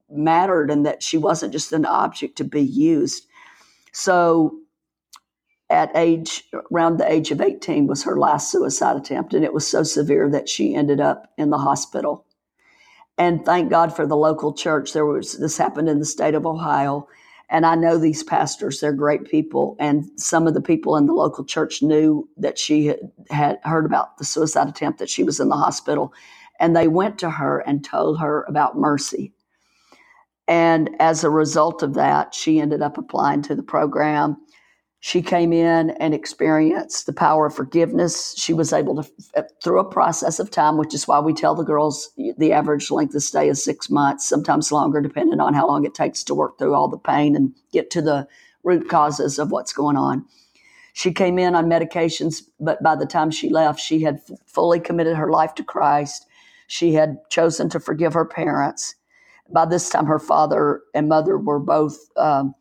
[0.09, 3.27] mattered and that she wasn't just an object to be used
[3.97, 4.55] so
[5.71, 9.65] at age around the age of 18 was her last suicide attempt and it was
[9.67, 12.23] so severe that she ended up in the hospital.
[13.17, 14.93] And thank god for the local church.
[14.93, 17.07] There was this happened in the state of ohio
[17.49, 21.13] and i know these pastors they're great people and some of the people in the
[21.13, 22.99] local church knew that she had,
[23.31, 26.13] had heard about the suicide attempt that she was in the hospital
[26.59, 29.33] and they went to her and told her about mercy
[30.47, 34.37] and as a result of that, she ended up applying to the program.
[34.99, 38.33] She came in and experienced the power of forgiveness.
[38.37, 41.53] She was able to, uh, through a process of time, which is why we tell
[41.53, 45.67] the girls the average length of stay is six months, sometimes longer, depending on how
[45.67, 48.27] long it takes to work through all the pain and get to the
[48.63, 50.25] root causes of what's going on.
[50.93, 55.15] She came in on medications, but by the time she left, she had fully committed
[55.15, 56.25] her life to Christ.
[56.65, 58.95] She had chosen to forgive her parents
[59.51, 62.53] by this time, her father and mother were both, um,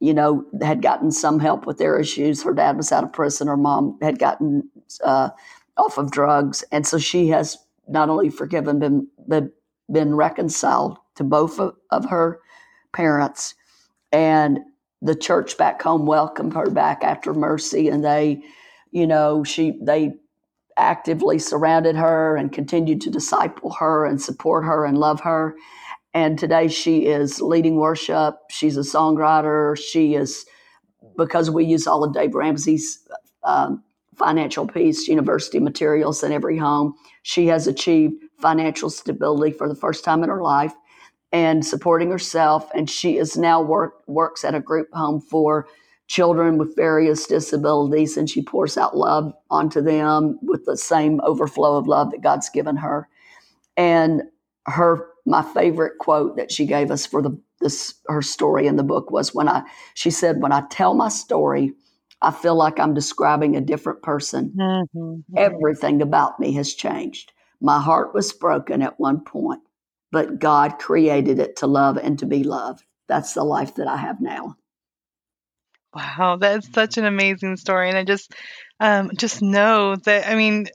[0.00, 2.42] you know, had gotten some help with their issues.
[2.42, 3.48] Her dad was out of prison.
[3.48, 4.68] Her mom had gotten
[5.04, 5.30] uh,
[5.76, 9.52] off of drugs, and so she has not only forgiven been been,
[9.92, 12.40] been reconciled to both of, of her
[12.92, 13.54] parents,
[14.12, 14.60] and
[15.02, 18.42] the church back home welcomed her back after mercy, and they,
[18.90, 20.14] you know, she they
[20.76, 25.54] actively surrounded her and continued to disciple her and support her and love her
[26.14, 28.36] and today she is leading worship.
[28.50, 29.78] She's a songwriter.
[29.78, 30.44] She is,
[31.16, 32.98] because we use all of Dave Ramsey's
[33.44, 33.82] um,
[34.16, 40.04] financial peace university materials in every home, she has achieved financial stability for the first
[40.04, 40.74] time in her life
[41.32, 42.68] and supporting herself.
[42.74, 45.66] And she is now work, works at a group home for
[46.06, 51.76] children with various disabilities and she pours out love onto them with the same overflow
[51.76, 53.08] of love that God's given her.
[53.76, 54.22] And
[54.66, 58.82] her my favorite quote that she gave us for the this her story in the
[58.82, 59.62] book was when I
[59.94, 61.74] she said when I tell my story
[62.22, 64.52] I feel like I'm describing a different person.
[64.56, 65.36] Mm-hmm.
[65.36, 67.32] Everything about me has changed.
[67.60, 69.62] My heart was broken at one point,
[70.12, 72.84] but God created it to love and to be loved.
[73.08, 74.56] That's the life that I have now.
[75.94, 78.32] Wow, that's such an amazing story, and I just,
[78.78, 80.68] um, just know that I mean,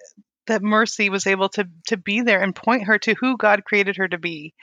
[0.48, 3.98] that Mercy was able to to be there and point her to who God created
[3.98, 4.54] her to be.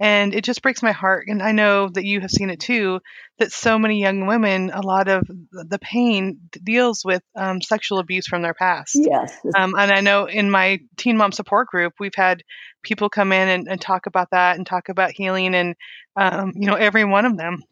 [0.00, 1.26] And it just breaks my heart.
[1.28, 3.00] And I know that you have seen it too.
[3.38, 8.26] That so many young women, a lot of the pain deals with um, sexual abuse
[8.26, 8.94] from their past.
[8.94, 9.36] Yes.
[9.56, 12.42] Um, and I know in my teen mom support group, we've had
[12.82, 15.76] people come in and, and talk about that and talk about healing, and
[16.16, 17.62] um, you know every one of them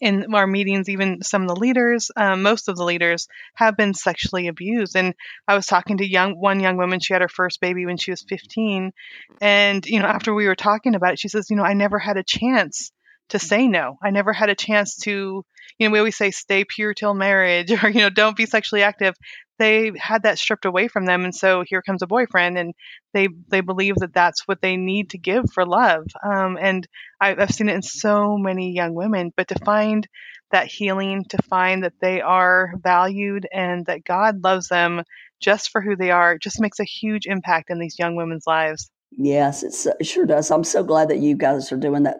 [0.00, 3.94] in our meetings, even some of the leaders, um, most of the leaders have been
[3.94, 4.96] sexually abused.
[4.96, 5.14] And
[5.46, 7.00] I was talking to young one young woman.
[7.00, 8.92] She had her first baby when she was 15,
[9.40, 11.98] and you know, after we were talking about it, she says, you know, I never
[11.98, 12.92] had a chance
[13.30, 13.96] to say no.
[14.02, 15.44] I never had a chance to,
[15.78, 18.82] you know, we always say stay pure till marriage, or you know, don't be sexually
[18.82, 19.14] active
[19.60, 22.74] they had that stripped away from them and so here comes a boyfriend and
[23.12, 26.88] they they believe that that's what they need to give for love um, and
[27.20, 30.08] I, i've seen it in so many young women but to find
[30.50, 35.02] that healing to find that they are valued and that god loves them
[35.40, 38.90] just for who they are just makes a huge impact in these young women's lives.
[39.12, 40.50] Yes it sure does.
[40.50, 42.18] I'm so glad that you guys are doing that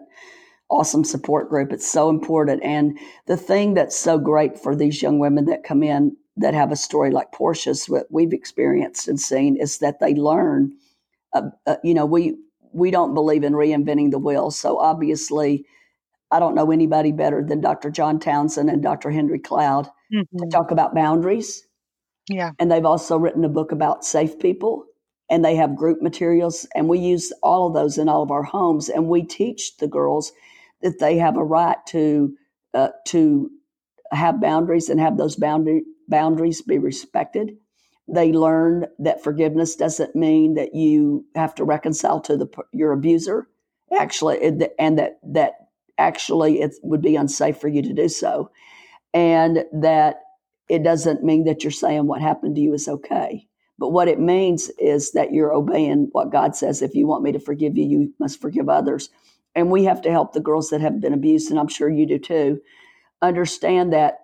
[0.69, 1.71] awesome support group.
[1.71, 5.83] It's so important and the thing that's so great for these young women that come
[5.83, 10.13] in that have a story like Portia's, what we've experienced and seen is that they
[10.13, 10.73] learn.
[11.33, 12.37] Uh, uh, you know, we
[12.73, 15.65] we don't believe in reinventing the wheel, so obviously,
[16.29, 17.89] I don't know anybody better than Dr.
[17.89, 19.11] John Townsend and Dr.
[19.11, 20.37] Henry Cloud mm-hmm.
[20.37, 21.67] to talk about boundaries.
[22.29, 24.85] Yeah, and they've also written a book about safe people,
[25.29, 28.43] and they have group materials, and we use all of those in all of our
[28.43, 30.31] homes, and we teach the girls
[30.81, 32.33] that they have a right to
[32.73, 33.49] uh, to
[34.11, 37.57] have boundaries and have those boundary boundaries be respected.
[38.07, 43.47] They learn that forgiveness doesn't mean that you have to reconcile to the your abuser.
[43.99, 44.41] Actually,
[44.79, 45.53] and that that
[45.97, 48.49] actually it would be unsafe for you to do so,
[49.13, 50.21] and that
[50.69, 53.47] it doesn't mean that you're saying what happened to you is okay.
[53.77, 56.81] But what it means is that you're obeying what God says.
[56.81, 59.09] If you want me to forgive you, you must forgive others.
[59.55, 62.05] And we have to help the girls that have been abused, and I'm sure you
[62.05, 62.61] do too,
[63.21, 64.19] understand that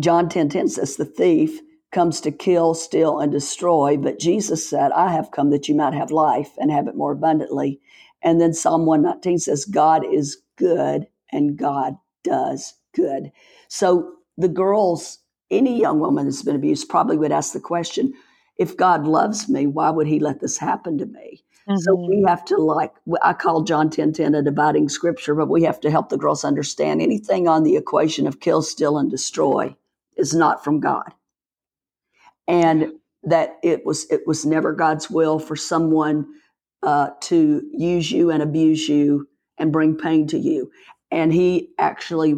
[0.00, 1.60] John 10 10 says, The thief
[1.92, 3.96] comes to kill, steal, and destroy.
[3.96, 7.12] But Jesus said, I have come that you might have life and have it more
[7.12, 7.80] abundantly.
[8.20, 13.30] And then Psalm 119 says, God is good and God does good.
[13.68, 15.18] So the girls,
[15.50, 18.12] any young woman that's been abused probably would ask the question,
[18.56, 21.44] if God loves me, why would he let this happen to me?
[21.68, 21.78] Mm-hmm.
[21.78, 25.62] So we have to like I call John 10 10 a dividing scripture, but we
[25.62, 29.74] have to help the girls understand anything on the equation of kill, steal, and destroy
[30.16, 31.12] is not from God.
[32.46, 36.26] And that it was it was never God's will for someone
[36.82, 39.26] uh, to use you and abuse you
[39.58, 40.70] and bring pain to you.
[41.10, 42.34] And he actually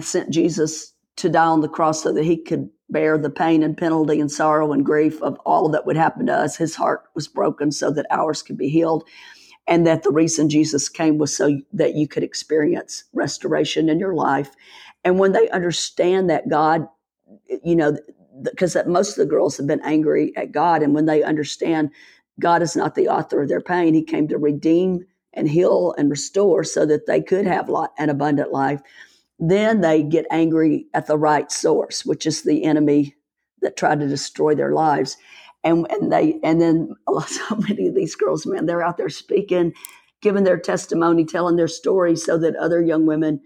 [0.00, 3.76] sent Jesus to die on the cross so that he could bear the pain and
[3.76, 6.56] penalty and sorrow and grief of all that would happen to us.
[6.56, 9.04] His heart was broken so that ours could be healed.
[9.66, 14.14] And that the reason Jesus came was so that you could experience restoration in your
[14.14, 14.50] life.
[15.04, 16.86] And when they understand that God
[17.64, 17.98] you know,
[18.42, 20.82] because most of the girls have been angry at God.
[20.82, 21.90] And when they understand
[22.40, 26.10] God is not the author of their pain, He came to redeem and heal and
[26.10, 28.80] restore so that they could have an abundant life.
[29.38, 33.16] Then they get angry at the right source, which is the enemy
[33.62, 35.16] that tried to destroy their lives.
[35.64, 36.94] And, and they and then
[37.26, 39.74] so many of these girls, man, they're out there speaking,
[40.22, 43.40] giving their testimony, telling their story, so that other young women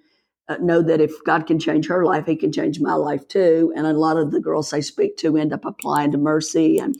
[0.48, 3.72] uh, know that if God can change her life, He can change my life too.
[3.76, 6.96] And a lot of the girls I speak to end up applying to Mercy and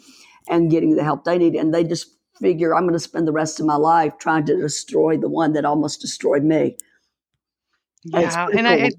[0.48, 3.32] and getting the help they need, and they just figure I'm going to spend the
[3.32, 6.76] rest of my life trying to destroy the one that almost destroyed me.
[8.04, 8.66] Yeah, and, cool.
[8.66, 8.90] I.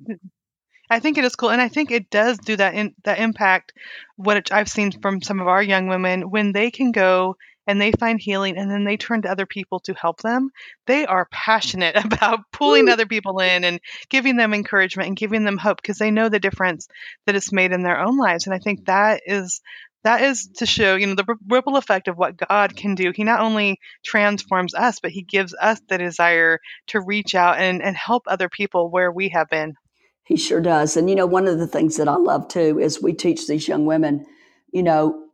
[0.92, 3.74] I think it is cool, and I think it does do that in, that impact.
[4.16, 7.36] What I've seen from some of our young women when they can go
[7.70, 10.50] and they find healing and then they turn to other people to help them,
[10.88, 13.80] they are passionate about pulling other people in and
[14.10, 16.88] giving them encouragement and giving them hope because they know the difference
[17.28, 18.48] that it's made in their own lives.
[18.48, 19.62] And I think that is
[20.04, 23.12] that is to show, you know, the ripple effect of what God can do.
[23.14, 27.84] He not only transforms us, but he gives us the desire to reach out and,
[27.84, 29.76] and help other people where we have been.
[30.24, 30.98] He sure does.
[30.98, 33.68] And, you know, one of the things that I love too is we teach these
[33.68, 34.26] young women,
[34.72, 35.29] you know,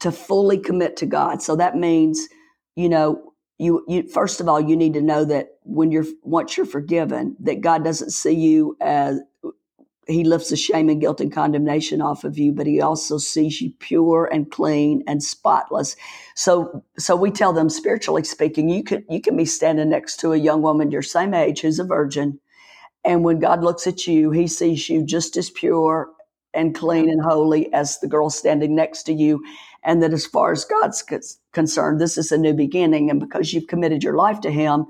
[0.00, 1.42] to fully commit to God.
[1.42, 2.28] So that means,
[2.76, 6.56] you know, you, you first of all, you need to know that when you're once
[6.56, 9.20] you're forgiven, that God doesn't see you as
[10.06, 13.60] he lifts the shame and guilt and condemnation off of you, but he also sees
[13.60, 15.96] you pure and clean and spotless.
[16.34, 20.32] So so we tell them spiritually speaking, you can you can be standing next to
[20.32, 22.40] a young woman your same age who's a virgin.
[23.04, 26.10] And when God looks at you, he sees you just as pure
[26.56, 29.44] and clean and holy as the girl standing next to you
[29.86, 31.04] and that as far as God's
[31.52, 33.08] concerned, this is a new beginning.
[33.08, 34.86] And because you've committed your life to Him,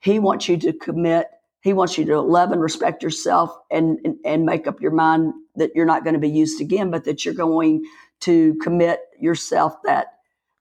[0.00, 1.26] He wants you to commit.
[1.60, 5.32] He wants you to love and respect yourself and, and, and make up your mind
[5.56, 7.84] that you're not going to be used again, but that you're going
[8.20, 10.18] to commit yourself that,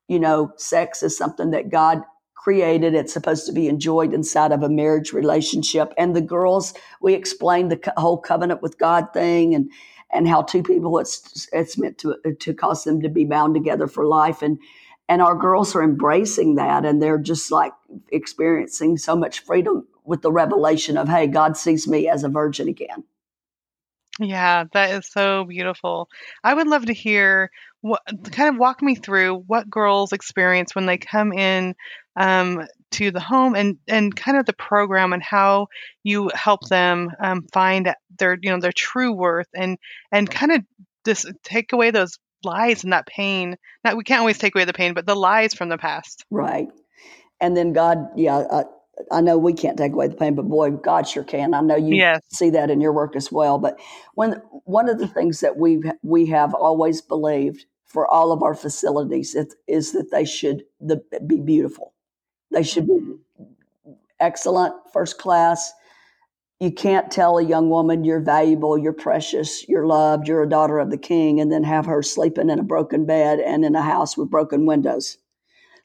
[0.07, 2.01] you know, sex is something that God
[2.33, 2.95] created.
[2.95, 5.93] It's supposed to be enjoyed inside of a marriage relationship.
[5.97, 9.69] And the girls, we explained the whole covenant with God thing and
[10.11, 13.87] and how two people it's it's meant to to cause them to be bound together
[13.87, 14.57] for life and
[15.09, 17.73] and our girls are embracing that and they're just like
[18.11, 22.67] experiencing so much freedom with the revelation of hey god sees me as a virgin
[22.67, 23.03] again
[24.19, 26.09] yeah, that is so beautiful.
[26.43, 27.51] I would love to hear
[27.81, 28.01] what
[28.31, 31.75] kind of walk me through what girls experience when they come in
[32.15, 35.67] um, to the home and and kind of the program and how
[36.03, 39.77] you help them um, find their you know their true worth and
[40.11, 40.63] and kind of
[41.05, 43.57] just take away those lies and that pain.
[43.83, 46.25] Not we can't always take away the pain, but the lies from the past.
[46.31, 46.67] right
[47.41, 48.63] and then god yeah uh,
[49.11, 51.53] I know we can't take away the pain, but boy, God sure can.
[51.53, 52.21] I know you Yes.
[52.31, 53.59] see that in your work as well.
[53.59, 53.79] But
[54.15, 58.53] when one of the things that we we have always believed for all of our
[58.53, 61.93] facilities is, is that they should the, be beautiful.
[62.51, 63.19] They should be Mhm.
[64.19, 65.71] excellent, first class.
[66.59, 70.79] You can't tell a young woman you're valuable, you're precious, you're loved, you're a daughter
[70.79, 73.81] of the king, and then have her sleeping in a broken bed and in a
[73.81, 75.17] house with broken windows.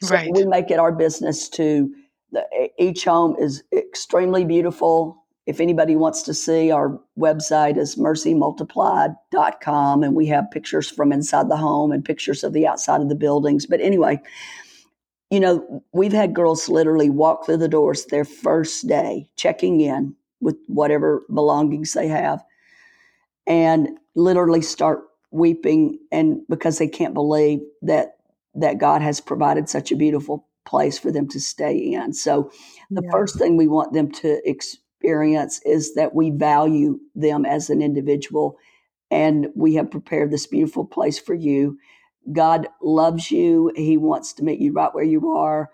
[0.01, 0.31] So Right.
[0.33, 1.93] we make it our business to
[2.33, 2.47] the,
[2.79, 5.19] each home is extremely beautiful.
[5.45, 11.51] If anybody wants to see, our website is mercymultiplied.com and we have pictures from inside
[11.51, 13.67] the home and pictures of the outside of the buildings.
[13.67, 14.23] But anyway,
[15.33, 20.15] you know, we've had girls literally walk through the doors their first day, checking in
[20.43, 22.45] with whatever belongings they have,
[23.47, 28.19] and literally start weeping and because they can't believe that
[28.55, 32.13] that God has provided such a beautiful place for them to stay in.
[32.13, 32.53] So
[32.95, 33.11] the Yeah.
[33.11, 38.59] first thing we want them to experience is that we value them as an individual
[39.11, 41.79] and we have prepared this beautiful place for you.
[42.31, 43.73] God loves you.
[43.75, 45.71] He wants to meet you right where you are.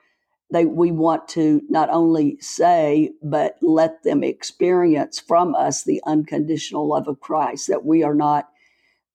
[0.51, 6.88] They, we want to not only say, but let them experience from us the unconditional
[6.88, 8.49] love of Christ, that we are not,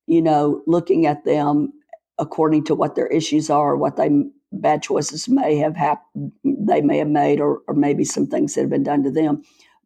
[0.06, 1.74] you know, looking at them
[2.20, 4.12] according to what their issues are, what they
[4.52, 8.62] bad choices may have happened, they may have made, or, or maybe some things that
[8.62, 9.42] have been done to them.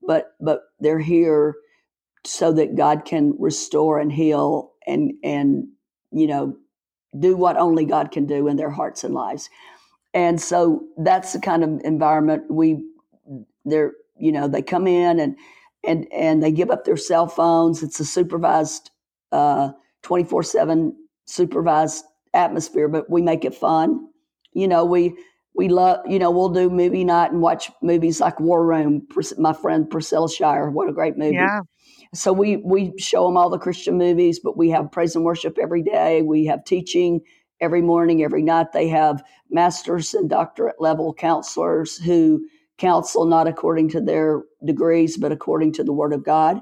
[0.05, 1.55] But but they're here
[2.25, 5.67] so that God can restore and heal and and
[6.11, 6.57] you know
[7.17, 9.49] do what only God can do in their hearts and lives.
[10.13, 12.83] And so that's the kind of environment we
[13.65, 15.35] they're you know they come in and
[15.85, 17.83] and and they give up their cell phones.
[17.83, 18.91] It's a supervised
[19.31, 20.95] uh, twenty four seven
[21.25, 22.03] supervised
[22.33, 24.07] atmosphere, but we make it fun.
[24.53, 25.15] You know we
[25.55, 29.07] we love you know we'll do movie night and watch movies like War Room.
[29.37, 31.35] My friend Priscilla Shirer, what a great movie!
[31.35, 31.61] Yeah.
[32.13, 35.57] So we we show them all the Christian movies, but we have praise and worship
[35.61, 36.21] every day.
[36.21, 37.21] We have teaching
[37.59, 38.71] every morning, every night.
[38.73, 42.45] They have masters and doctorate level counselors who
[42.77, 46.61] counsel not according to their degrees, but according to the Word of God.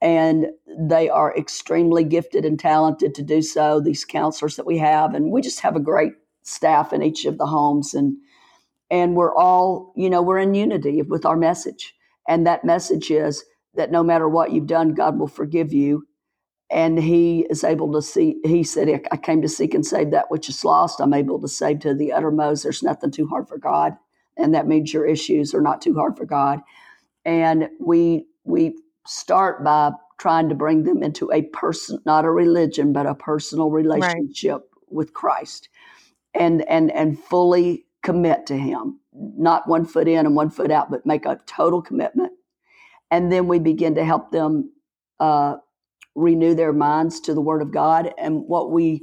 [0.00, 0.46] And
[0.78, 3.80] they are extremely gifted and talented to do so.
[3.80, 6.12] These counselors that we have, and we just have a great
[6.42, 8.16] staff in each of the homes, and
[8.90, 11.94] and we're all you know we're in unity with our message,
[12.28, 13.44] and that message is
[13.74, 16.06] that no matter what you've done, God will forgive you.
[16.70, 20.30] And he is able to see, he said, I came to seek and save that
[20.30, 21.00] which is lost.
[21.00, 22.62] I'm able to save to the uttermost.
[22.62, 23.94] There's nothing too hard for God.
[24.38, 26.60] And that means your issues are not too hard for God.
[27.26, 28.74] And we, we
[29.06, 33.70] start by trying to bring them into a person, not a religion, but a personal
[33.70, 35.68] relationship with Christ
[36.34, 40.90] and, and, and fully commit to him, not one foot in and one foot out,
[40.90, 42.32] but make a total commitment
[43.12, 44.72] and then we begin to help them
[45.20, 45.56] uh,
[46.16, 48.14] renew their minds to the word of god.
[48.18, 49.02] And what we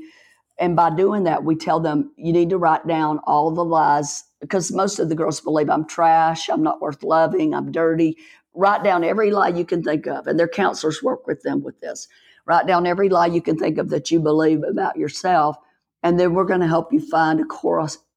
[0.60, 4.26] and by doing that we tell them you need to write down all the lies
[4.41, 8.18] because most of the girls believe i'm trash i'm not worth loving i'm dirty.
[8.55, 11.80] Write down every lie you can think of and their counselors work with them with
[11.82, 12.07] this.
[12.45, 15.57] Write down every lie you can think of that you believe about yourself
[16.03, 17.45] and then we're going to help you find a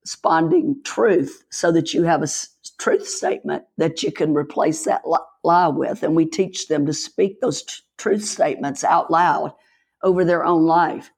[0.05, 5.03] corresponding truth so that you have a s- truth statement that you can replace that
[5.07, 6.03] li- lie with.
[6.03, 9.55] And we teach them to speak those tr- truth statements out loud
[10.03, 11.11] over their own life.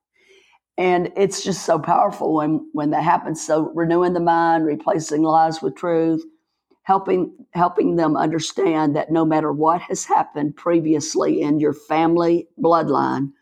[0.78, 3.44] And it's just so powerful when when that happens.
[3.46, 6.22] So renewing the mind replacing lies with truth
[6.84, 13.32] helping helping them understand that no matter what has happened previously in your family bloodline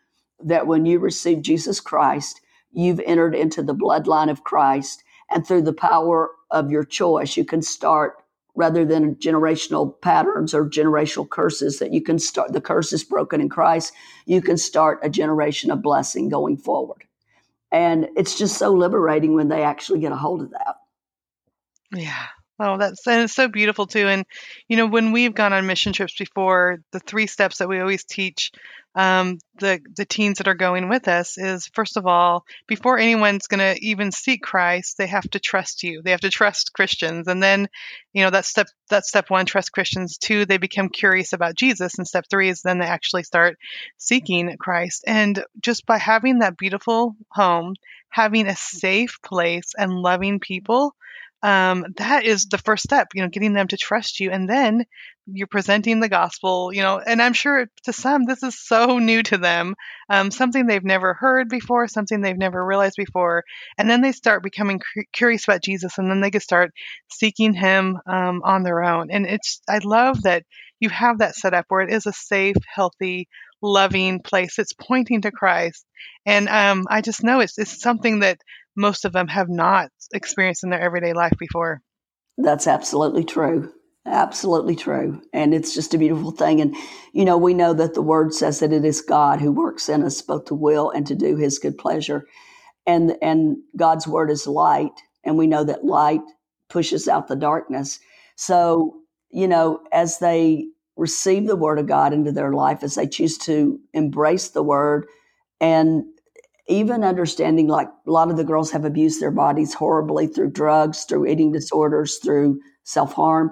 [0.44, 5.04] that when you receive Jesus Christ you've entered into the bloodline of Christ
[5.34, 8.16] and through the power of your choice you can start
[8.54, 13.40] rather than generational patterns or generational curses that you can start the curse is broken
[13.40, 13.92] in Christ
[14.26, 17.04] you can start a generation of blessing going forward
[17.72, 20.76] and it's just so liberating when they actually get a hold of that
[21.92, 22.26] Yeah.
[22.64, 24.06] Oh, that's and it's so beautiful too.
[24.06, 24.24] And
[24.68, 28.04] you know, when we've gone on mission trips before, the three steps that we always
[28.04, 28.52] teach
[28.94, 33.48] um, the the teens that are going with us is first of all, before anyone's
[33.48, 36.02] going to even seek Christ, they have to trust you.
[36.02, 37.68] They have to trust Christians, and then,
[38.12, 40.16] you know, that's step that's step one, trust Christians.
[40.16, 43.58] Two, they become curious about Jesus, and step three is then they actually start
[43.96, 45.02] seeking Christ.
[45.04, 47.74] And just by having that beautiful home,
[48.08, 50.94] having a safe place, and loving people
[51.42, 54.30] um, that is the first step, you know, getting them to trust you.
[54.30, 54.84] And then
[55.26, 59.22] you're presenting the gospel, you know, and I'm sure to some this is so new
[59.24, 59.74] to them,
[60.08, 63.44] um, something they've never heard before, something they've never realized before.
[63.76, 64.80] And then they start becoming
[65.12, 66.72] curious about Jesus and then they can start
[67.10, 69.10] seeking him um, on their own.
[69.10, 70.44] And it's, I love that
[70.80, 73.28] you have that set up where it is a safe, healthy,
[73.60, 74.58] loving place.
[74.58, 75.86] It's pointing to Christ.
[76.26, 78.38] And um, I just know it's, it's something that
[78.76, 81.80] most of them have not experienced in their everyday life before.
[82.38, 83.72] That's absolutely true.
[84.04, 85.22] Absolutely true.
[85.32, 86.60] And it's just a beautiful thing.
[86.60, 86.74] And,
[87.12, 90.02] you know, we know that the word says that it is God who works in
[90.02, 92.26] us both to will and to do his good pleasure.
[92.84, 94.90] And, and God's word is light.
[95.24, 96.22] And we know that light
[96.68, 98.00] pushes out the darkness.
[98.34, 98.96] So,
[99.30, 100.66] you know, as they
[100.96, 105.06] receive the word of God into their life, as they choose to embrace the word
[105.60, 106.02] and
[106.68, 111.04] even understanding like a lot of the girls have abused their bodies horribly through drugs,
[111.04, 113.50] through eating disorders, through self harm.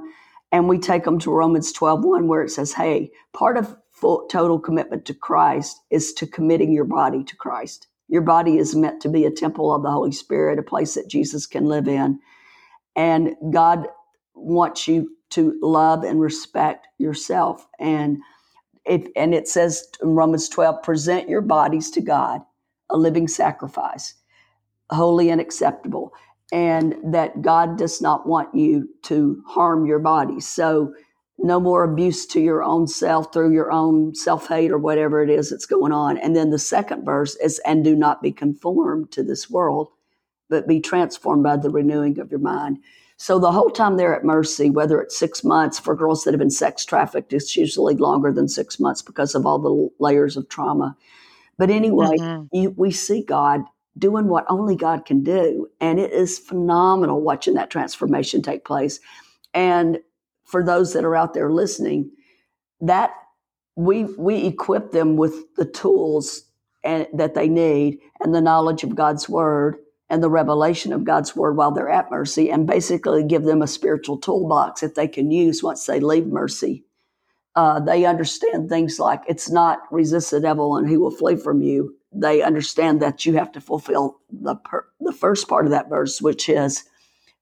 [0.52, 4.26] And we take them to Romans 12 1, where it says, hey, part of full,
[4.28, 7.88] total commitment to Christ is to committing your body to Christ.
[8.08, 11.08] Your body is meant to be a temple of the Holy Spirit, a place that
[11.08, 12.18] Jesus can live in.
[12.96, 13.86] And God
[14.34, 17.68] wants you to love and respect yourself.
[17.78, 18.18] And
[18.84, 22.40] it, and it says in Romans 12, present your bodies to God
[22.90, 24.14] a living sacrifice,
[24.90, 26.12] holy and acceptable,
[26.52, 30.40] and that God does not want you to harm your body.
[30.40, 30.94] So,
[31.42, 35.30] no more abuse to your own self through your own self hate or whatever it
[35.30, 36.18] is that's going on.
[36.18, 39.88] And then the second verse is, and do not be conformed to this world,
[40.50, 42.78] but be transformed by the renewing of your mind.
[43.16, 46.38] So the whole time they're at Mercy, whether it's six months for girls that have
[46.38, 50.48] been sex trafficked, it's usually longer than six months because of all the layers of
[50.48, 50.96] trauma.
[51.60, 52.44] But anyway, mm-hmm.
[52.56, 53.64] you, we see God
[53.98, 55.68] doing what only God can do.
[55.78, 58.98] And it is phenomenal watching that transformation take place.
[59.52, 59.98] And
[60.46, 62.12] for those that are out there listening,
[62.80, 63.10] that
[63.76, 66.44] we we equip them with the tools
[66.82, 69.76] and, that they need and the knowledge of God's word
[70.08, 73.66] and the revelation of God's word while they're at mercy and basically give them a
[73.66, 76.86] spiritual toolbox that they can use once they leave mercy
[77.56, 81.62] uh, they understand things like it's not resist the devil and he will flee from
[81.62, 81.96] you.
[82.12, 86.20] They understand that you have to fulfill the per- the first part of that verse,
[86.22, 86.84] which is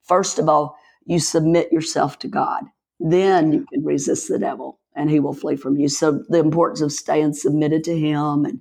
[0.03, 2.65] first of all you submit yourself to God,
[3.01, 5.89] then you can resist the devil and he will flee from you.
[5.89, 8.61] So the importance of staying submitted to Him, and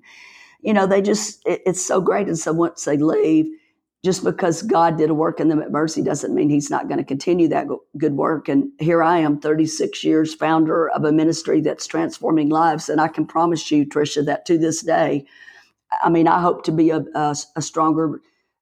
[0.61, 2.27] you know they just it, it's so great.
[2.27, 3.47] And so once they leave,
[4.05, 6.99] just because God did a work in them at Mercy doesn't mean He's not going
[6.99, 7.67] to continue that
[7.97, 8.47] good work.
[8.47, 12.89] And here I am, 36 years, founder of a ministry that's transforming lives.
[12.89, 15.25] And I can promise you, Tricia, that to this day,
[16.03, 18.21] I mean, I hope to be a, a, a stronger,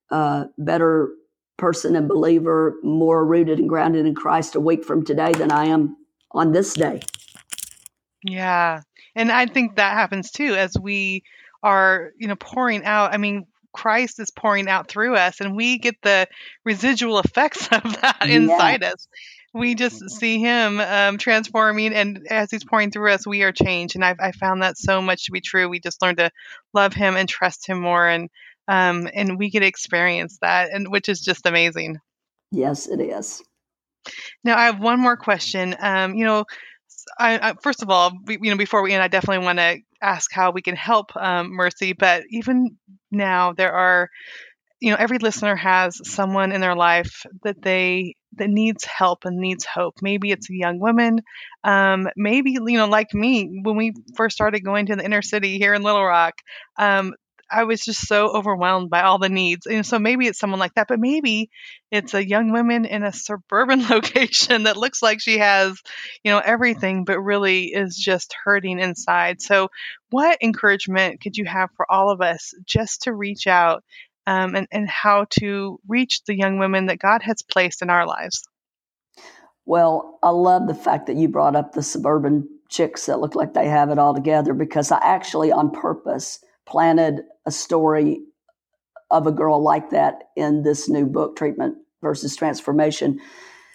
[0.09, 1.11] uh, better
[1.57, 5.65] person and believer, more rooted and grounded in Christ a week from today than I
[5.65, 5.97] am
[6.31, 7.01] on this day.
[8.23, 8.81] Yeah.
[9.15, 11.23] And I think that happens too as we
[11.63, 13.13] are, you know, pouring out.
[13.13, 16.27] I mean, Christ is pouring out through us, and we get the
[16.63, 18.35] residual effects of that yeah.
[18.35, 19.07] inside us.
[19.53, 20.07] We just mm-hmm.
[20.07, 23.95] see Him um, transforming, and as He's pouring through us, we are changed.
[23.95, 25.69] And I've I found that so much to be true.
[25.69, 26.31] We just learn to
[26.73, 28.29] love Him and trust Him more, and
[28.67, 31.99] um, and we get to experience that, and which is just amazing.
[32.51, 33.43] Yes, it is.
[34.43, 35.75] Now I have one more question.
[35.79, 36.45] Um, you know,
[37.17, 40.31] I, I, first of all, you know, before we end, I definitely want to ask
[40.31, 41.93] how we can help um, Mercy.
[41.93, 42.77] But even
[43.11, 44.09] now, there are,
[44.79, 49.37] you know, every listener has someone in their life that they that needs help and
[49.37, 49.95] needs hope.
[50.01, 51.21] Maybe it's a young woman.
[51.63, 55.57] Um, maybe you know, like me, when we first started going to the inner city
[55.57, 56.35] here in Little Rock,
[56.77, 57.13] um,
[57.49, 59.65] I was just so overwhelmed by all the needs.
[59.67, 61.49] And so maybe it's someone like that, but maybe
[61.91, 65.79] it's a young woman in a suburban location that looks like she has,
[66.23, 69.41] you know, everything, but really is just hurting inside.
[69.41, 69.69] So,
[70.09, 73.83] what encouragement could you have for all of us just to reach out
[74.27, 78.07] um, and, and how to reach the young women that God has placed in our
[78.07, 78.43] lives?
[79.65, 83.53] Well, I love the fact that you brought up the suburban chicks that look like
[83.53, 88.19] they have it all together because I actually, on purpose, planted a story
[89.11, 93.19] of a girl like that in this new book, Treatment versus Transformation,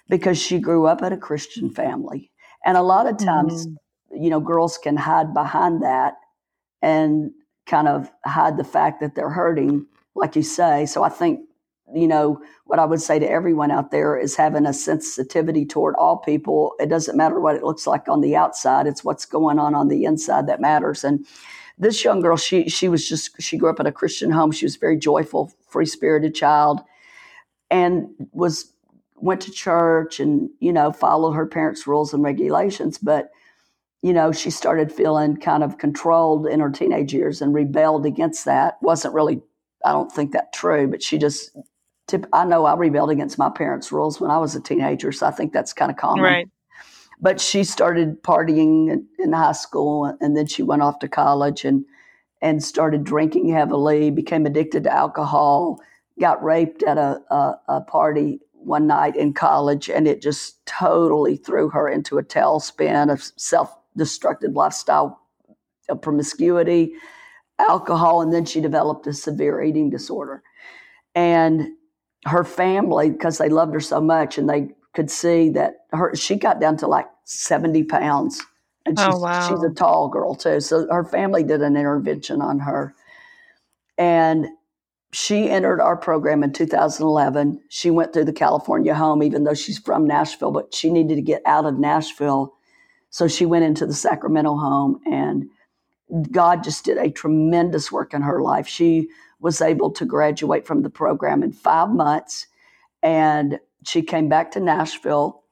[0.09, 2.31] because she grew up in a Christian family.
[2.64, 3.77] And a lot of times, mm.
[4.12, 6.14] you know, girls can hide behind that
[6.83, 7.31] and
[7.66, 10.87] kind of hide the fact that they're hurting, like you say.
[10.87, 11.41] So I think,
[11.95, 15.95] you know, what I would say to everyone out there is having a sensitivity toward
[15.97, 16.75] all people.
[16.81, 19.89] It doesn't matter what it looks like on the outside, it's what's going on on
[19.89, 21.05] the inside that matters.
[21.05, 21.27] And
[21.81, 24.53] this young girl, she she was just she grew up in a Christian home.
[24.53, 26.81] She was a very joyful, free spirited child,
[27.70, 28.72] and was
[29.16, 32.99] went to church and you know followed her parents' rules and regulations.
[32.99, 33.31] But
[34.03, 38.45] you know she started feeling kind of controlled in her teenage years and rebelled against
[38.45, 38.76] that.
[38.83, 39.41] wasn't really
[39.83, 41.57] I don't think that true, but she just.
[42.33, 45.31] I know I rebelled against my parents' rules when I was a teenager, so I
[45.31, 46.24] think that's kind of common.
[46.24, 46.49] Right
[47.21, 51.85] but she started partying in high school and then she went off to college and
[52.43, 55.79] and started drinking heavily became addicted to alcohol
[56.18, 61.37] got raped at a, a, a party one night in college and it just totally
[61.37, 65.18] threw her into a tailspin of self-destructive lifestyle
[65.89, 66.93] of promiscuity
[67.59, 70.43] alcohol and then she developed a severe eating disorder.
[71.14, 71.68] And
[72.27, 76.36] her family because they loved her so much and they could see that her she
[76.36, 78.43] got down to like 70 pounds.
[78.86, 79.49] And oh, she's, oh, wow.
[79.49, 80.61] she's a tall girl too.
[80.61, 82.95] So her family did an intervention on her.
[83.99, 84.49] And
[85.12, 87.61] she entered our program in 2011.
[87.68, 91.22] She went through the California home, even though she's from Nashville, but she needed to
[91.22, 92.55] get out of Nashville.
[93.11, 95.47] So she went into the Sacramento home, and
[96.30, 98.68] God just did a tremendous work in her life.
[98.68, 99.09] She
[99.41, 102.47] was able to graduate from the program in five months.
[103.03, 105.43] And she came back to Nashville.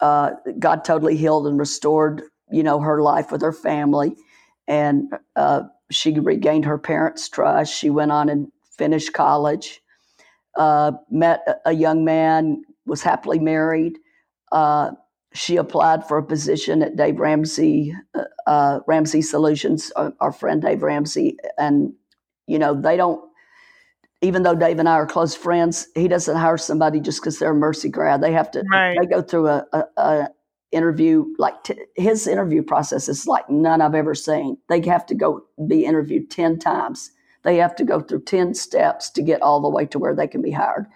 [0.00, 4.16] Uh, God totally healed and restored, you know, her life with her family,
[4.66, 7.74] and uh, she regained her parents' trust.
[7.74, 9.82] She went on and finished college.
[10.56, 13.98] Uh, met a young man, was happily married.
[14.52, 14.92] Uh,
[15.32, 20.82] she applied for a position at Dave Ramsey, uh, uh, Ramsey Solutions, our friend Dave
[20.82, 21.92] Ramsey, and
[22.46, 23.29] you know they don't
[24.22, 27.52] even though Dave and I are close friends, he doesn't hire somebody just because they're
[27.52, 28.20] a Mercy grad.
[28.20, 28.96] They have to right.
[29.00, 30.28] they go through a, a, a
[30.72, 34.58] interview like t- his interview process is like none I've ever seen.
[34.68, 37.10] They have to go be interviewed ten times.
[37.42, 40.28] They have to go through ten steps to get all the way to where they
[40.28, 40.86] can be hired.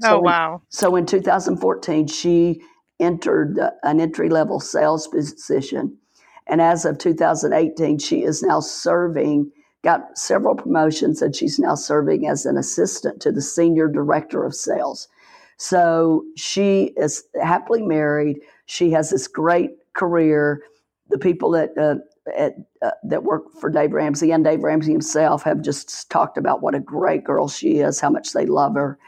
[0.00, 0.54] So oh wow!
[0.54, 2.62] In, so in 2014, she
[2.98, 5.98] entered an entry level sales position,
[6.46, 9.50] and as of 2018, she is now serving
[9.82, 14.54] got several promotions, and she's now serving as an assistant to the senior director of
[14.54, 15.08] sales.
[15.56, 18.40] So she is happily married.
[18.66, 20.62] She has this great career.
[21.10, 21.96] The people that uh,
[22.36, 26.62] at, uh, that work for Dave Ramsey and Dave Ramsey himself have just talked about
[26.62, 28.98] what a great girl she is, how much they love her,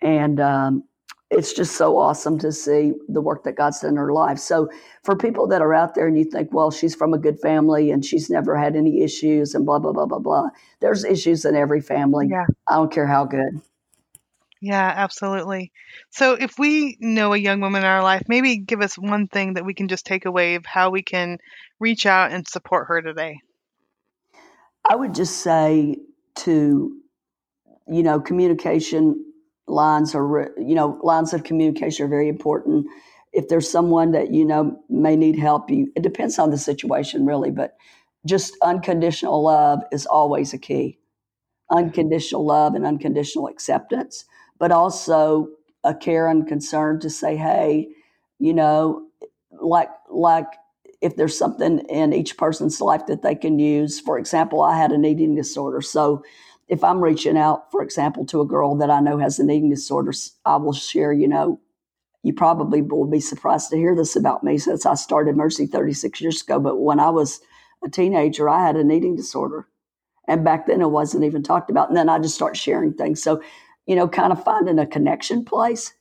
[0.00, 0.84] and um,
[1.32, 4.38] it's just so awesome to see the work that God's done in her life.
[4.38, 4.68] So,
[5.02, 7.90] for people that are out there and you think, well, she's from a good family
[7.90, 10.48] and she's never had any issues and blah, blah, blah, blah, blah,
[10.80, 12.28] there's issues in every family.
[12.30, 12.44] Yeah.
[12.68, 13.60] I don't care how good.
[14.60, 15.72] Yeah, absolutely.
[16.10, 19.54] So, if we know a young woman in our life, maybe give us one thing
[19.54, 21.38] that we can just take away of how we can
[21.80, 23.40] reach out and support her today.
[24.88, 25.96] I would just say
[26.36, 26.92] to,
[27.88, 29.31] you know, communication
[29.68, 32.86] lines are you know lines of communication are very important.
[33.32, 37.26] If there's someone that you know may need help you it depends on the situation
[37.26, 37.76] really but
[38.26, 40.98] just unconditional love is always a key.
[41.70, 44.24] Unconditional love and unconditional acceptance
[44.58, 45.48] but also
[45.84, 47.88] a care and concern to say hey
[48.38, 49.06] you know
[49.60, 50.46] like like
[51.00, 54.00] if there's something in each person's life that they can use.
[54.00, 56.22] For example i had an eating disorder so
[56.72, 59.68] if I'm reaching out, for example, to a girl that I know has an eating
[59.68, 60.10] disorder,
[60.46, 61.60] I will share, you know,
[62.22, 66.22] you probably will be surprised to hear this about me since I started Mercy 36
[66.22, 66.58] years ago.
[66.58, 67.40] But when I was
[67.84, 69.68] a teenager, I had an eating disorder.
[70.26, 71.88] And back then it wasn't even talked about.
[71.88, 73.22] And then I just start sharing things.
[73.22, 73.42] So,
[73.84, 75.92] you know, kind of finding a connection place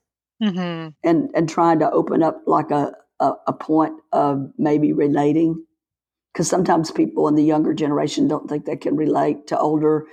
[0.41, 0.91] mm-hmm.
[1.03, 5.65] and, and trying to open up like a, a, a point of maybe relating.
[6.31, 10.07] Because sometimes people in the younger generation don't think they can relate to older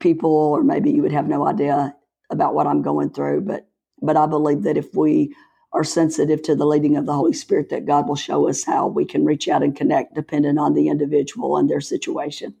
[0.00, 1.94] people, or maybe you would have no idea
[2.30, 3.42] about what I'm going through.
[3.42, 3.68] But
[4.00, 5.34] but I believe that if we
[5.72, 8.86] are sensitive to the leading of the Holy Spirit, that God will show us how
[8.86, 12.54] we can reach out and connect, depending on the individual and their situation.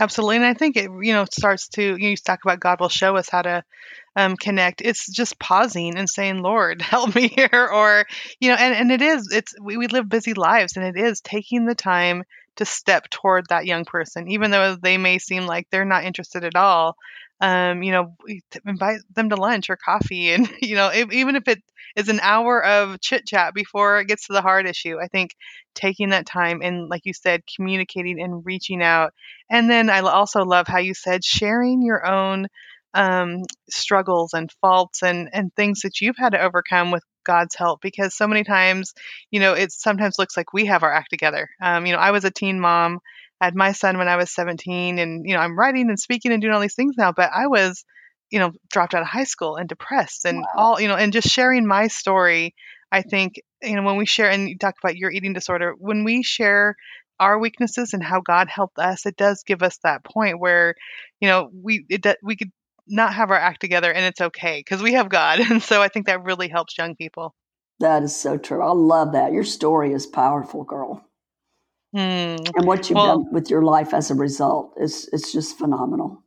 [0.00, 2.80] Absolutely, and I think it you know starts to you, know, you talk about God
[2.80, 3.64] will show us how to
[4.16, 4.80] um, connect.
[4.80, 8.06] It's just pausing and saying, "Lord, help me here," or
[8.40, 11.20] you know, and and it is it's we, we live busy lives, and it is
[11.20, 12.24] taking the time
[12.56, 16.44] to step toward that young person, even though they may seem like they're not interested
[16.44, 16.96] at all.
[17.40, 18.14] Um, you know,
[18.64, 21.62] invite them to lunch or coffee, and you know, if, even if it
[21.96, 24.98] is an hour of chit chat before it gets to the hard issue.
[25.02, 25.34] I think
[25.74, 29.12] taking that time and, like you said, communicating and reaching out.
[29.50, 32.46] And then I also love how you said sharing your own
[32.94, 37.80] um, struggles and faults and and things that you've had to overcome with God's help
[37.80, 38.92] because so many times,
[39.30, 41.48] you know, it sometimes looks like we have our act together.
[41.62, 43.00] Um, you know, I was a teen mom,
[43.40, 46.32] I had my son when I was 17, and you know, I'm writing and speaking
[46.32, 47.84] and doing all these things now, but I was,
[48.30, 50.46] you know, dropped out of high school and depressed and Wow.
[50.56, 52.54] all, you know, and just sharing my story.
[52.90, 56.04] I think, you know, when we share and you talk about your eating disorder, when
[56.04, 56.76] we share
[57.20, 60.74] our weaknesses and how God helped us, it does give us that point where,
[61.20, 62.50] you know, we it we could
[62.86, 65.40] not have our act together and it's okay because we have God.
[65.50, 67.34] And so I think that really helps young people.
[67.80, 68.62] That is so true.
[68.62, 69.32] I love that.
[69.32, 71.04] Your story is powerful, girl.
[71.92, 71.98] Hmm.
[72.56, 76.22] And what you've Well- done with your life as a result is it's just phenomenal.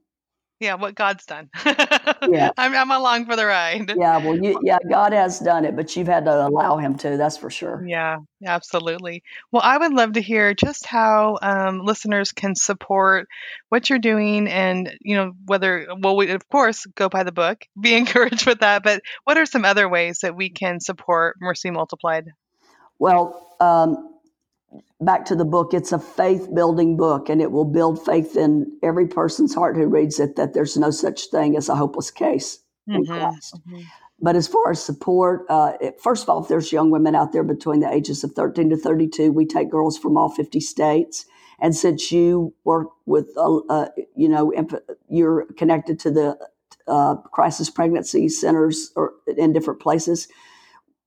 [0.60, 1.49] Yeah, what God's done.
[1.66, 2.49] Yeah.
[2.58, 3.91] I'm, I'm along for the ride.
[3.95, 7.18] Yeah, well you yeah, God has done it, but you've had to allow him to,
[7.18, 7.84] that's for sure.
[7.86, 9.24] Yeah, absolutely.
[9.51, 13.28] Well, I would love to hear just how um, listeners can support
[13.68, 17.66] what you're doing, and you know whether well, we of course go buy the book,
[17.80, 18.84] be encouraged with that.
[18.84, 22.30] But what are some other ways that we can support Mercy Multiplied?
[22.97, 24.14] Well, um,
[25.01, 28.78] back to the book, it's a faith building book, and it will build faith in
[28.84, 32.59] every person's heart who reads it that there's no such thing as a hopeless case
[32.93, 33.59] in Mhm, Christ.
[33.68, 33.84] mhm.
[34.22, 37.34] But as far as support, uh, it, first of all, if there's young women out
[37.34, 41.26] there between the ages of 13 to 32, we take girls from all 50 states.
[41.59, 44.53] And since you work with, uh, uh, you know,
[45.09, 46.38] you're connected to the
[46.88, 50.28] uh, crisis pregnancy centers or in different places,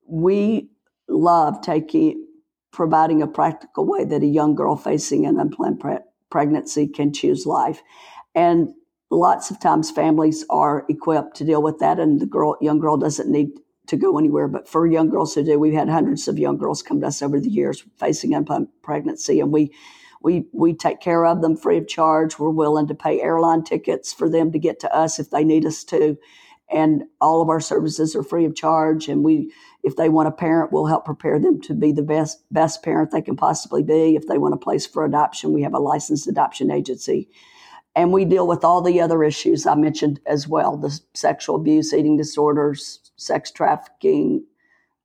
[0.07, 0.69] we
[1.07, 2.25] love taking
[2.71, 5.97] providing a practical way that a young girl facing an unplanned pre-
[6.29, 7.81] pregnancy can choose life.
[8.35, 8.73] And
[9.09, 12.97] lots of times families are equipped to deal with that and the girl young girl
[12.97, 13.49] doesn't need
[13.87, 14.47] to go anywhere.
[14.47, 17.21] But for young girls who do we've had hundreds of young girls come to us
[17.21, 19.73] over the years facing unplanned pregnancy and we
[20.21, 22.37] we we take care of them free of charge.
[22.37, 25.65] We're willing to pay airline tickets for them to get to us if they need
[25.65, 26.17] us to.
[26.71, 29.51] And all of our services are free of charge and we
[29.83, 33.11] if they want a parent we'll help prepare them to be the best best parent
[33.11, 36.27] they can possibly be if they want a place for adoption we have a licensed
[36.27, 37.29] adoption agency
[37.95, 41.93] and we deal with all the other issues I mentioned as well the sexual abuse,
[41.93, 44.45] eating disorders, sex trafficking,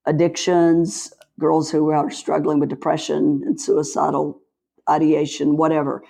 [0.07, 4.41] addictions, girls who are struggling with depression and suicidal
[4.89, 6.05] ideation, whatever.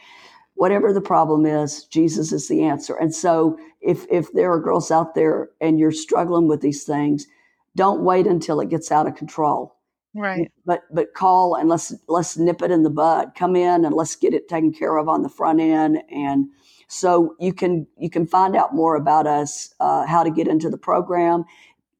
[0.56, 2.94] Whatever the problem is, Jesus is the answer.
[2.94, 7.26] And so if if there are girls out there and you're struggling with these things,
[7.76, 9.74] don't wait until it gets out of control.
[10.16, 10.52] Right.
[10.64, 13.34] but but call and let's let's nip it in the bud.
[13.34, 15.98] Come in and let's get it taken care of on the front end.
[16.08, 16.46] And
[16.86, 20.70] so you can you can find out more about us uh, how to get into
[20.70, 21.44] the program.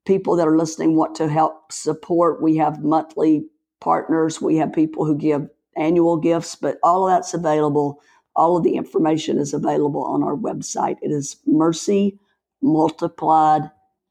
[0.07, 2.41] People that are listening want to help support.
[2.41, 3.47] We have monthly
[3.81, 4.41] partners.
[4.41, 8.01] We have people who give annual gifts but all of that's available.
[8.37, 10.99] All of the information is available on our website.
[11.03, 11.37] It is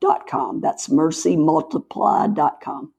[0.04, 2.94] mercymultiplied.com that's mercymultiplied.com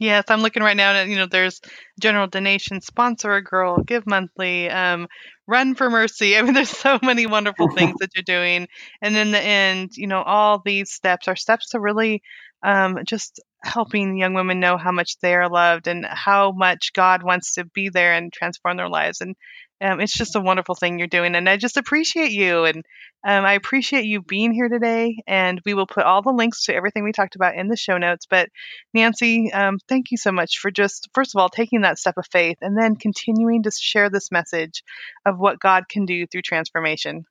[0.00, 1.60] Yes, I'm looking right now and you know there's
[2.00, 5.08] general donation, sponsor a girl, give monthly, um,
[5.48, 6.36] run for mercy.
[6.38, 8.68] I mean, there's so many wonderful things that you're doing,
[9.02, 12.22] and in the end, you know, all these steps are steps to really
[12.62, 17.24] um, just helping young women know how much they are loved and how much God
[17.24, 19.20] wants to be there and transform their lives.
[19.20, 19.34] And
[19.80, 22.84] um, it's just a wonderful thing you're doing, and I just appreciate you, and
[23.26, 25.22] um, I appreciate you being here today.
[25.26, 27.98] And we will put all the links to everything we talked about in the show
[27.98, 28.48] notes, but.
[28.94, 32.26] Nancy, um, thank you so much for just, first of all, taking that step of
[32.32, 34.82] faith and then continuing to share this message
[35.26, 37.24] of what God can do through transformation.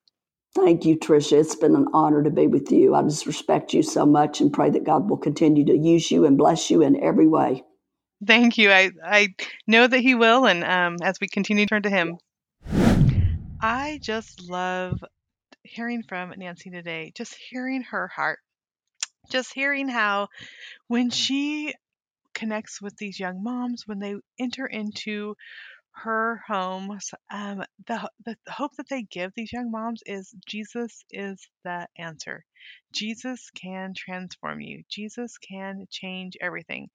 [0.53, 1.39] Thank you, Tricia.
[1.39, 2.95] It's been an honor to be with you.
[2.95, 6.25] I just respect you so much and pray that God will continue to use you
[6.25, 7.63] and bless you in every way.
[8.25, 8.71] Thank you.
[8.71, 9.35] I, I
[9.67, 12.17] know that He will, and um, as we continue to turn to Him.
[13.61, 15.03] I just love
[15.63, 18.39] hearing from Nancy today, just hearing her heart,
[19.29, 20.27] just hearing how
[20.87, 21.13] when mm.
[21.13, 21.73] she
[22.33, 25.35] connects with these young moms, when they enter into
[26.03, 31.47] her homes, um, the, the hope that they give these young moms is Jesus is
[31.63, 32.45] the answer.
[32.91, 34.83] Jesus can transform you.
[34.89, 36.89] Jesus can change everything.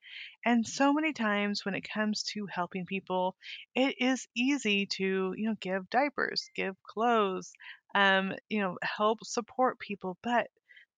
[0.44, 3.36] And so many times when it comes to helping people,
[3.74, 7.52] it is easy to, you know, give diapers, give clothes,
[7.94, 10.48] um, you know, help support people, but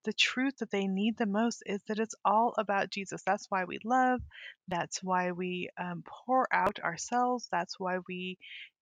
[0.05, 3.23] the truth that they need the most is that it's all about Jesus.
[3.25, 4.21] That's why we love.
[4.69, 7.49] That's why we um, pour out ourselves.
[7.51, 8.39] That's why we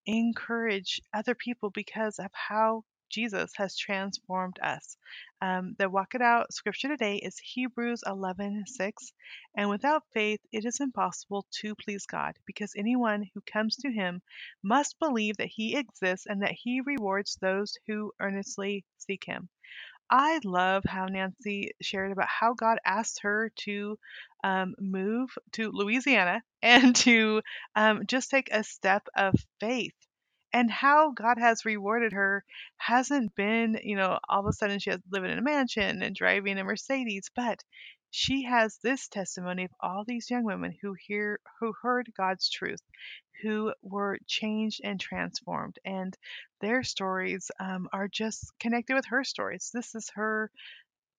[0.07, 4.97] encourage other people because of how Jesus has transformed us.
[5.41, 8.65] Um, the Walk It Out scripture today is Hebrews 11:6,
[9.57, 14.21] and without faith it is impossible to please God, because anyone who comes to Him
[14.63, 19.49] must believe that He exists and that He rewards those who earnestly seek Him.
[20.13, 23.99] I love how Nancy shared about how God asked her to
[24.43, 27.41] um, move to Louisiana and to
[27.75, 29.95] um, just take a step of faith.
[30.53, 32.45] And how God has rewarded her
[32.77, 36.15] hasn't been, you know, all of a sudden she has living in a mansion and
[36.15, 37.63] driving a Mercedes, but
[38.15, 42.81] she has this testimony of all these young women who hear who heard God's truth,
[43.41, 46.15] who were changed and transformed, and
[46.61, 49.71] their stories um, are just connected with her stories.
[49.73, 50.51] This is her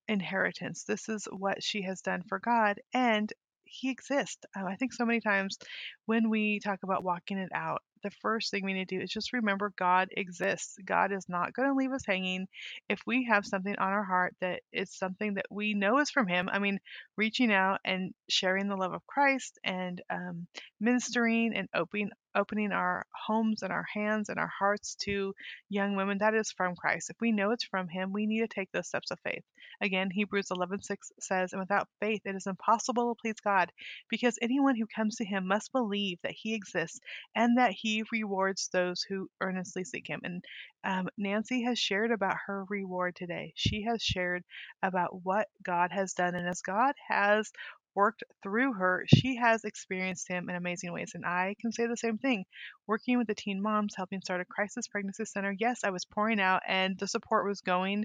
[0.07, 0.85] inheritance.
[0.85, 3.33] This is what she has done for God, and
[3.65, 4.45] He exists.
[4.57, 5.59] Uh, I think so many times
[6.07, 9.11] when we talk about walking it out, the first thing we need to do is
[9.11, 10.77] just remember God exists.
[10.85, 12.47] God is not going to leave us hanging.
[12.89, 16.29] If we have something on our heart that is something that we know is from
[16.29, 16.79] Him, I mean,
[17.17, 20.47] reaching out and sharing the love of Christ and um,
[20.81, 25.33] ministering and opening opening our homes and our hands and our hearts to
[25.69, 27.11] young women that is from Christ.
[27.11, 29.45] If we know it's from him, we need to take those steps of faith.
[29.81, 33.71] Again, Hebrews 11:6 says, "And without faith it is impossible to please God,
[34.09, 37.01] because anyone who comes to him must believe that he exists
[37.35, 40.45] and that he rewards those who earnestly seek him." And
[40.85, 43.53] um, Nancy has shared about her reward today.
[43.57, 44.45] She has shared
[44.83, 47.51] about what God has done, and as God has
[47.95, 51.13] worked through her, she has experienced him in amazing ways.
[51.15, 52.45] And I can say the same thing.
[52.87, 56.41] Working with the teen moms, helping start a crisis pregnancy center, yes, I was pouring
[56.41, 58.05] out and the support was going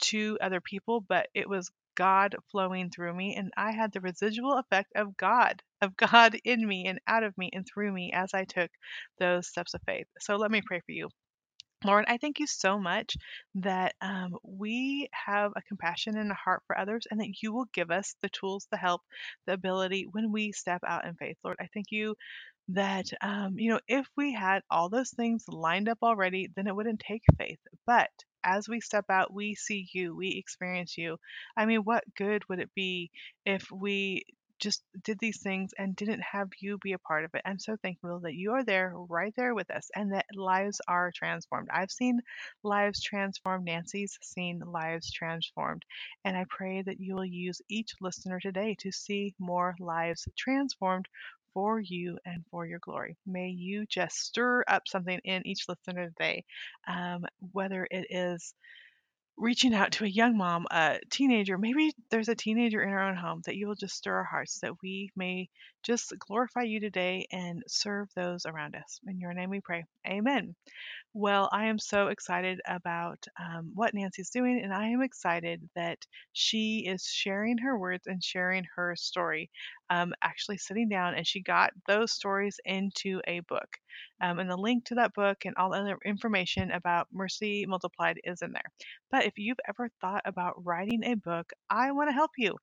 [0.00, 4.58] to other people, but it was God flowing through me, and I had the residual
[4.58, 8.34] effect of God, of God in me and out of me and through me as
[8.34, 8.70] I took
[9.20, 10.06] those steps of faith.
[10.20, 11.10] So let me pray for you.
[11.84, 13.16] Lord, I thank you so much
[13.56, 17.66] that um, we have a compassion and a heart for others, and that you will
[17.74, 19.02] give us the tools, the help,
[19.46, 21.36] the ability when we step out in faith.
[21.44, 22.16] Lord, I thank you
[22.70, 26.76] that, um, you know, if we had all those things lined up already, then it
[26.76, 27.60] wouldn't take faith.
[27.86, 28.10] But
[28.44, 31.18] as we step out, we see you, we experience you.
[31.56, 33.10] I mean, what good would it be
[33.44, 34.24] if we
[34.58, 37.42] just did these things and didn't have you be a part of it.
[37.44, 41.12] I'm so thankful that you are there, right there with us, and that lives are
[41.14, 41.68] transformed.
[41.72, 42.20] I've seen
[42.62, 43.64] lives transformed.
[43.64, 45.84] Nancy's seen lives transformed.
[46.24, 51.06] And I pray that you will use each listener today to see more lives transformed
[51.58, 53.16] for you and for your glory.
[53.26, 56.44] May you just stir up something in each listener today,
[56.86, 58.54] um, whether it is
[59.38, 63.16] reaching out to a young mom, a teenager, maybe there's a teenager in our own
[63.16, 65.48] home that you will just stir our hearts that we may
[65.84, 69.00] just glorify you today and serve those around us.
[69.06, 69.84] In your name we pray.
[70.06, 70.54] Amen.
[71.14, 75.98] Well, I am so excited about um, what Nancy's doing, and I am excited that
[76.32, 79.50] she is sharing her words and sharing her story.
[79.90, 83.68] Um, actually, sitting down, and she got those stories into a book.
[84.20, 88.20] Um, and the link to that book and all the other information about Mercy Multiplied
[88.24, 88.70] is in there.
[89.10, 92.56] But if you've ever thought about writing a book, I want to help you.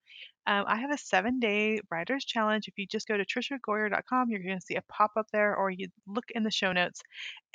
[0.48, 2.68] Um, I have a seven day writer's challenge.
[2.68, 5.72] If you just go to triciagoyer.com, you're going to see a pop up there, or
[5.72, 7.02] you look in the show notes.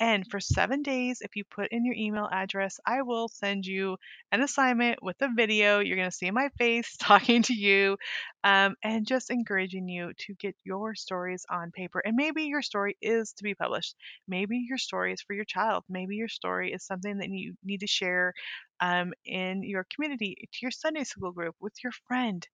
[0.01, 3.97] And for seven days, if you put in your email address, I will send you
[4.33, 5.79] an assignment with a video.
[5.81, 7.97] You're going to see my face talking to you
[8.43, 12.01] um, and just encouraging you to get your stories on paper.
[12.05, 13.95] And maybe your story is to be published.
[14.27, 15.85] Maybe your story is for your child.
[15.89, 18.33] Maybe your story is something that you need to share
[18.81, 22.47] um, in your community, to your Sunday school group, with your friend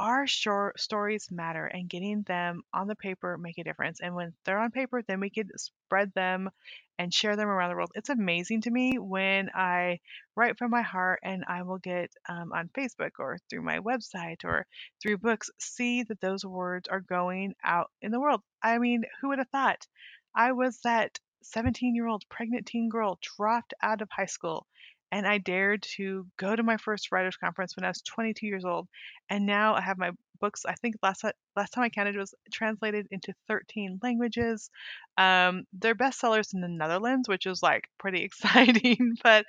[0.00, 4.32] our short stories matter and getting them on the paper make a difference and when
[4.44, 6.48] they're on paper then we could spread them
[6.98, 7.90] and share them around the world.
[7.94, 10.00] It's amazing to me when i
[10.36, 14.42] write from my heart and i will get um, on facebook or through my website
[14.44, 14.66] or
[15.02, 18.40] through books see that those words are going out in the world.
[18.62, 19.86] I mean who would have thought?
[20.34, 24.66] I was that 17 year old pregnant teen girl dropped out of high school
[25.12, 28.64] and I dared to go to my first writers conference when I was 22 years
[28.64, 28.88] old,
[29.28, 30.64] and now I have my books.
[30.66, 31.24] I think last
[31.56, 34.70] last time I counted was translated into 13 languages.
[35.18, 39.16] Um, they're bestsellers in the Netherlands, which is like pretty exciting.
[39.22, 39.44] but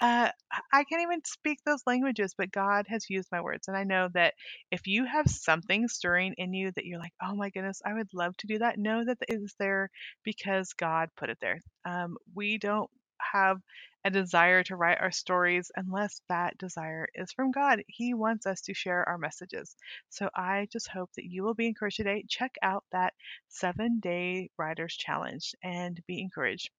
[0.00, 0.30] uh,
[0.72, 4.08] I can't even speak those languages, but God has used my words, and I know
[4.14, 4.34] that
[4.70, 8.12] if you have something stirring in you that you're like, oh my goodness, I would
[8.12, 8.78] love to do that.
[8.78, 9.90] Know that it is there
[10.24, 11.60] because God put it there.
[11.84, 12.90] Um, we don't
[13.32, 13.60] have
[14.04, 17.82] a desire to write our stories unless that desire is from God.
[17.86, 19.76] He wants us to share our messages.
[20.10, 22.24] So I just hope that you will be encouraged today.
[22.28, 23.14] Check out that
[23.48, 26.70] seven day writers challenge and be encouraged.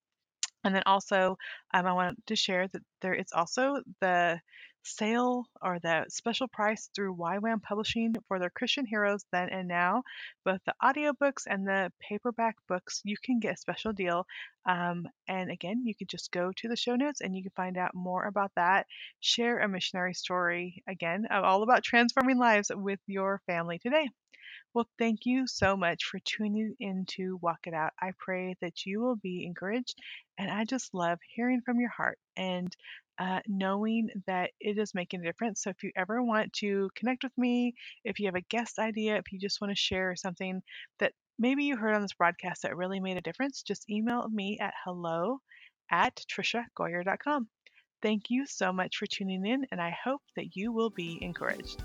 [0.64, 1.38] And then also,
[1.74, 4.40] um, I want to share that there is also the
[4.86, 10.04] sale or the special price through YWAM Publishing for their Christian Heroes Then and Now.
[10.44, 14.26] Both the audiobooks and the paperback books, you can get a special deal.
[14.66, 17.78] Um, and again, you can just go to the show notes and you can find
[17.78, 18.86] out more about that.
[19.20, 24.10] Share a missionary story, again, all about transforming lives with your family today.
[24.74, 27.94] Well, thank you so much for tuning in to Walk It Out.
[27.98, 29.98] I pray that you will be encouraged,
[30.38, 32.76] and I just love hearing from your heart and
[33.20, 35.64] uh, knowing that it is making a difference.
[35.64, 39.18] So, if you ever want to connect with me, if you have a guest idea,
[39.18, 40.62] if you just want to share something
[41.00, 44.58] that maybe you heard on this broadcast that really made a difference, just email me
[44.60, 45.40] at hello
[45.92, 47.48] at triciagoyer.com.
[48.02, 51.84] Thank you so much for tuning in, and I hope that you will be encouraged.